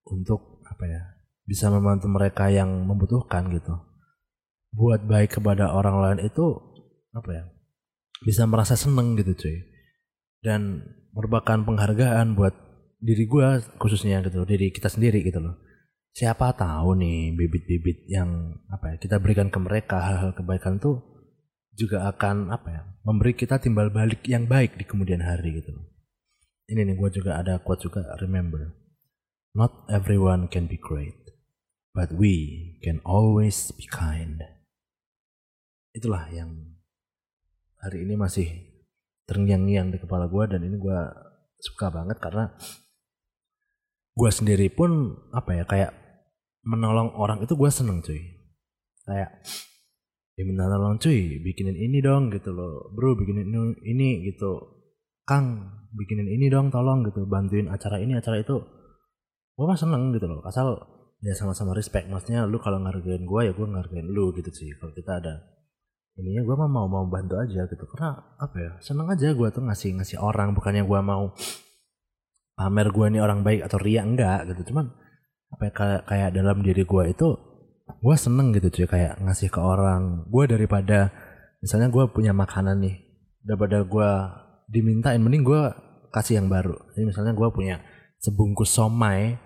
untuk 0.10 0.60
apa 0.68 0.84
ya 0.84 1.02
bisa 1.46 1.70
membantu 1.72 2.12
mereka 2.12 2.52
yang 2.52 2.84
membutuhkan 2.84 3.48
gitu. 3.54 3.72
Buat 4.76 5.08
baik 5.08 5.40
kepada 5.40 5.72
orang 5.72 6.02
lain 6.02 6.20
itu 6.28 6.60
apa 7.16 7.30
ya 7.32 7.44
bisa 8.26 8.44
merasa 8.50 8.76
seneng 8.76 9.16
gitu 9.16 9.32
cuy. 9.38 9.58
Dan 10.44 10.84
merupakan 11.16 11.64
penghargaan 11.64 12.36
buat 12.36 12.54
diri 13.00 13.26
gue 13.28 13.48
khususnya 13.80 14.24
gitu, 14.26 14.44
diri 14.48 14.72
kita 14.72 14.88
sendiri 14.92 15.22
gitu 15.24 15.40
loh. 15.40 15.60
Siapa 16.16 16.56
tahu 16.56 16.96
nih 16.96 17.36
bibit-bibit 17.36 18.08
yang 18.08 18.56
apa 18.72 18.96
ya 18.96 18.98
kita 19.00 19.20
berikan 19.20 19.52
ke 19.52 19.60
mereka 19.60 20.00
hal-hal 20.00 20.32
kebaikan 20.32 20.80
tuh 20.80 21.04
juga 21.76 22.08
akan 22.08 22.56
apa 22.56 22.68
ya 22.72 22.82
memberi 23.04 23.36
kita 23.36 23.60
timbal 23.60 23.92
balik 23.92 24.24
yang 24.24 24.48
baik 24.48 24.80
di 24.80 24.88
kemudian 24.88 25.20
hari 25.20 25.60
gitu 25.60 25.76
ini 26.72 26.88
nih 26.88 26.96
gue 26.96 27.20
juga 27.20 27.36
ada 27.36 27.60
quote 27.60 27.92
juga 27.92 28.16
remember 28.24 28.72
not 29.52 29.84
everyone 29.92 30.48
can 30.48 30.72
be 30.72 30.80
great 30.80 31.26
but 31.96 32.12
we 32.12 32.76
can 32.84 33.00
always 33.08 33.72
be 33.72 33.88
kind. 33.88 34.44
Itulah 35.96 36.28
yang 36.28 36.76
hari 37.80 38.04
ini 38.04 38.20
masih 38.20 38.52
terngiang-ngiang 39.32 39.96
di 39.96 39.98
kepala 40.04 40.28
gue 40.28 40.44
dan 40.52 40.62
ini 40.68 40.76
gue 40.76 41.00
suka 41.64 41.88
banget 41.88 42.20
karena 42.20 42.52
gue 44.16 44.30
sendiri 44.32 44.72
pun 44.72 45.12
apa 45.36 45.52
ya 45.60 45.64
kayak 45.68 45.92
menolong 46.64 47.14
orang 47.20 47.44
itu 47.44 47.54
gue 47.54 47.70
seneng 47.70 48.00
cuy. 48.00 48.20
Kayak 49.06 49.44
diminta 50.36 50.66
tolong 50.72 50.98
cuy 50.98 51.40
bikinin 51.44 51.78
ini 51.78 52.00
dong 52.00 52.32
gitu 52.32 52.56
loh. 52.56 52.90
Bro 52.96 53.20
bikinin 53.20 53.52
ini, 53.52 53.60
ini 53.86 54.10
gitu. 54.32 54.74
Kang 55.28 55.78
bikinin 55.94 56.32
ini 56.32 56.48
dong 56.48 56.72
tolong 56.72 57.04
gitu. 57.06 57.28
Bantuin 57.28 57.68
acara 57.68 58.00
ini 58.00 58.16
acara 58.16 58.40
itu. 58.40 58.58
Gue 59.56 59.66
mah 59.68 59.78
seneng 59.78 60.16
gitu 60.16 60.26
loh. 60.32 60.42
Asal 60.48 60.80
ya 61.20 61.36
sama-sama 61.36 61.76
respect. 61.76 62.08
Maksudnya 62.08 62.48
lu 62.48 62.58
kalau 62.64 62.80
ngargain 62.82 63.28
gue 63.28 63.42
ya 63.46 63.52
gue 63.52 63.68
ngargain 63.68 64.08
lu 64.08 64.32
gitu 64.32 64.50
sih 64.50 64.72
kalau 64.80 64.96
kita 64.96 65.20
ada 65.20 65.44
ininya 66.16 66.48
gue 66.48 66.56
mah 66.56 66.72
mau 66.72 66.88
mau 66.88 67.04
bantu 67.12 67.36
aja 67.36 67.68
gitu. 67.68 67.84
Karena 67.92 68.16
apa 68.40 68.56
ya 68.58 68.72
seneng 68.80 69.12
aja 69.12 69.36
gue 69.36 69.48
tuh 69.52 69.60
ngasih 69.60 70.00
ngasih 70.00 70.18
orang. 70.24 70.56
Bukannya 70.56 70.88
gue 70.88 71.00
mau 71.04 71.36
pamer 72.56 72.88
gue 72.90 73.06
nih 73.12 73.22
orang 73.22 73.44
baik 73.44 73.68
atau 73.68 73.78
ria 73.78 74.02
enggak 74.02 74.48
gitu. 74.52 74.72
Cuman 74.72 74.90
apa 75.52 75.62
ya, 75.70 75.72
kayak, 75.72 76.02
kayak 76.08 76.30
dalam 76.36 76.58
diri 76.64 76.84
gue 76.88 77.04
itu 77.12 77.28
gue 77.86 78.16
seneng 78.16 78.56
gitu 78.56 78.68
cuy. 78.72 78.88
Kayak 78.88 79.20
ngasih 79.22 79.52
ke 79.52 79.60
orang. 79.60 80.26
Gue 80.32 80.48
daripada 80.48 81.12
misalnya 81.60 81.92
gue 81.92 82.04
punya 82.10 82.32
makanan 82.32 82.80
nih 82.82 82.96
daripada 83.46 83.84
gue 83.86 84.10
dimintain 84.72 85.22
mending 85.22 85.44
gue 85.46 85.62
kasih 86.10 86.42
yang 86.42 86.48
baru. 86.48 86.74
Jadi 86.96 87.04
misalnya 87.06 87.34
gue 87.36 87.48
punya 87.52 87.76
sebungkus 88.24 88.72
somai 88.72 89.38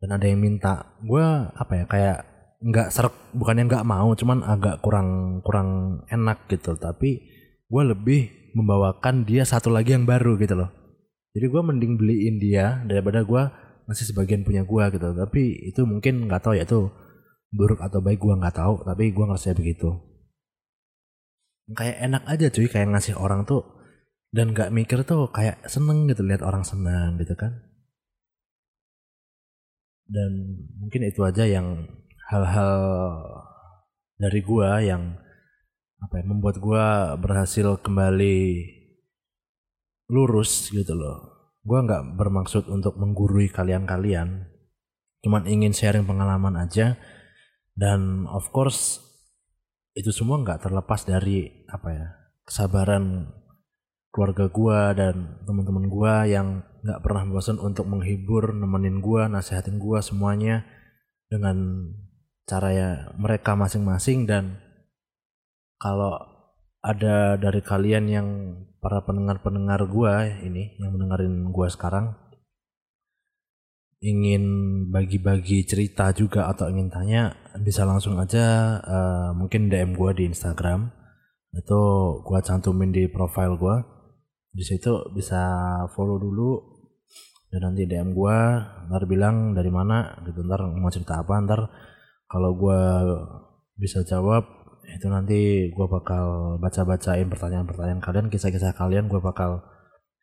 dan 0.00 0.08
ada 0.16 0.24
yang 0.24 0.40
minta 0.40 0.96
gue 1.02 1.24
apa 1.52 1.72
ya 1.72 1.84
kayak 1.84 2.18
nggak 2.56 2.88
serak 2.88 3.12
bukannya 3.36 3.68
nggak 3.68 3.84
mau 3.84 4.16
cuman 4.16 4.40
agak 4.46 4.80
kurang 4.80 5.42
kurang 5.42 6.00
enak 6.08 6.46
gitu. 6.48 6.78
Tapi 6.78 7.20
gue 7.66 7.82
lebih 7.82 8.54
membawakan 8.56 9.26
dia 9.28 9.44
satu 9.44 9.68
lagi 9.68 9.92
yang 9.92 10.08
baru 10.08 10.38
gitu 10.40 10.56
loh 10.56 10.75
jadi 11.36 11.52
gue 11.52 11.62
mending 11.68 12.00
beliin 12.00 12.40
dia 12.40 12.80
daripada 12.88 13.20
gue 13.20 13.42
ngasih 13.84 14.08
sebagian 14.08 14.40
punya 14.40 14.64
gue 14.64 14.84
gitu. 14.96 15.12
Tapi 15.12 15.68
itu 15.68 15.84
mungkin 15.84 16.24
nggak 16.24 16.40
tahu 16.40 16.56
ya 16.56 16.64
itu 16.64 16.88
buruk 17.52 17.84
atau 17.84 18.00
baik 18.00 18.24
gue 18.24 18.34
nggak 18.40 18.56
tahu 18.56 18.80
tapi 18.88 19.12
gue 19.12 19.24
ngerasa 19.28 19.52
begitu. 19.52 20.00
Kayak 21.76 21.96
enak 22.08 22.22
aja 22.24 22.46
cuy 22.48 22.66
kayak 22.72 22.88
ngasih 22.88 23.20
orang 23.20 23.44
tuh 23.44 23.68
dan 24.32 24.56
nggak 24.56 24.72
mikir 24.72 25.04
tuh 25.04 25.28
kayak 25.28 25.60
seneng 25.68 26.08
gitu 26.08 26.24
lihat 26.24 26.40
orang 26.40 26.64
senang 26.64 27.20
gitu 27.20 27.36
kan. 27.36 27.52
Dan 30.08 30.32
mungkin 30.80 31.04
itu 31.04 31.20
aja 31.20 31.44
yang 31.44 31.84
hal-hal 32.32 32.72
dari 34.16 34.40
gua 34.40 34.80
yang 34.80 35.20
apa 36.00 36.14
ya 36.16 36.24
membuat 36.24 36.56
gua 36.64 37.12
berhasil 37.20 37.76
kembali 37.84 38.75
lurus 40.10 40.70
gitu 40.70 40.94
loh. 40.94 41.50
Gua 41.66 41.82
nggak 41.82 42.14
bermaksud 42.14 42.70
untuk 42.70 42.94
menggurui 42.94 43.50
kalian-kalian, 43.50 44.46
cuman 45.26 45.42
ingin 45.50 45.74
sharing 45.74 46.06
pengalaman 46.06 46.54
aja. 46.54 46.94
Dan 47.76 48.24
of 48.30 48.48
course 48.54 49.02
itu 49.92 50.08
semua 50.14 50.40
nggak 50.40 50.64
terlepas 50.64 51.04
dari 51.04 51.66
apa 51.68 51.88
ya 51.92 52.06
kesabaran 52.46 53.32
keluarga 54.14 54.48
gua 54.48 54.96
dan 54.96 55.42
teman-teman 55.44 55.92
gua 55.92 56.24
yang 56.24 56.64
nggak 56.86 57.02
pernah 57.02 57.26
bosan 57.26 57.58
untuk 57.60 57.84
menghibur, 57.90 58.54
nemenin 58.54 59.02
gua, 59.02 59.26
nasehatin 59.26 59.76
gua 59.76 60.00
semuanya 60.00 60.64
dengan 61.26 61.90
cara 62.46 62.70
ya 62.70 62.90
mereka 63.18 63.58
masing-masing. 63.58 64.24
Dan 64.24 64.62
kalau 65.76 66.16
ada 66.80 67.34
dari 67.34 67.60
kalian 67.60 68.04
yang 68.06 68.28
para 68.86 69.02
pendengar-pendengar 69.02 69.82
gua 69.90 70.30
ini 70.46 70.78
yang 70.78 70.94
mendengarin 70.94 71.50
gua 71.50 71.66
sekarang 71.66 72.14
ingin 73.98 74.46
bagi-bagi 74.94 75.66
cerita 75.66 76.14
juga 76.14 76.46
atau 76.46 76.70
ingin 76.70 76.86
tanya 76.86 77.34
bisa 77.58 77.82
langsung 77.82 78.14
aja 78.22 78.78
uh, 78.78 79.30
mungkin 79.34 79.66
DM 79.66 79.98
gua 79.98 80.14
di 80.14 80.30
Instagram. 80.30 80.94
Itu 81.50 81.82
gua 82.22 82.38
cantumin 82.46 82.94
di 82.94 83.10
profile 83.10 83.58
gua. 83.58 83.82
Di 84.54 84.62
situ 84.62 85.10
bisa 85.10 85.42
follow 85.98 86.22
dulu 86.22 86.78
dan 87.50 87.74
nanti 87.74 87.90
DM 87.90 88.14
gua 88.14 88.62
ntar 88.86 89.02
bilang 89.10 89.50
dari 89.50 89.74
mana 89.74 90.14
gitu. 90.22 90.46
Ntar 90.46 90.62
mau 90.78 90.94
cerita 90.94 91.18
apa 91.18 91.42
ntar 91.42 91.60
kalau 92.30 92.54
gue 92.54 92.80
bisa 93.78 94.02
jawab 94.02 94.65
itu 94.94 95.06
nanti 95.10 95.70
gue 95.74 95.86
bakal 95.90 96.56
baca-bacain 96.62 97.26
pertanyaan-pertanyaan 97.26 97.98
kalian 97.98 98.26
kisah-kisah 98.30 98.78
kalian 98.78 99.10
gue 99.10 99.18
bakal 99.18 99.66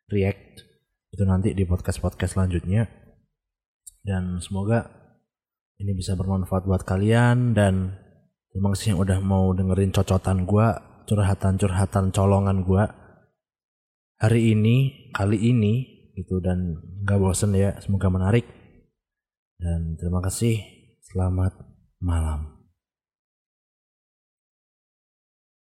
react 0.08 0.64
itu 1.14 1.22
nanti 1.22 1.54
di 1.54 1.62
podcast-podcast 1.62 2.34
selanjutnya. 2.34 2.90
Dan 4.04 4.42
semoga 4.42 4.90
ini 5.78 5.94
bisa 5.96 6.18
bermanfaat 6.18 6.64
buat 6.68 6.82
kalian 6.82 7.56
dan 7.56 7.96
terima 8.52 8.74
kasih 8.74 8.94
yang 8.94 9.00
udah 9.00 9.18
mau 9.22 9.50
dengerin 9.56 9.94
cocotan 9.94 10.44
gue 10.44 10.66
curhatan-curhatan 11.04 12.12
colongan 12.14 12.64
gue 12.64 12.84
hari 14.20 14.56
ini 14.56 15.08
kali 15.12 15.36
ini 15.36 15.74
gitu 16.14 16.38
dan 16.40 16.78
gak 17.04 17.20
bosen 17.20 17.52
ya 17.52 17.76
semoga 17.82 18.10
menarik. 18.10 18.46
Dan 19.58 19.96
terima 19.96 20.20
kasih 20.20 20.60
selamat 21.04 21.54
malam. 22.02 22.53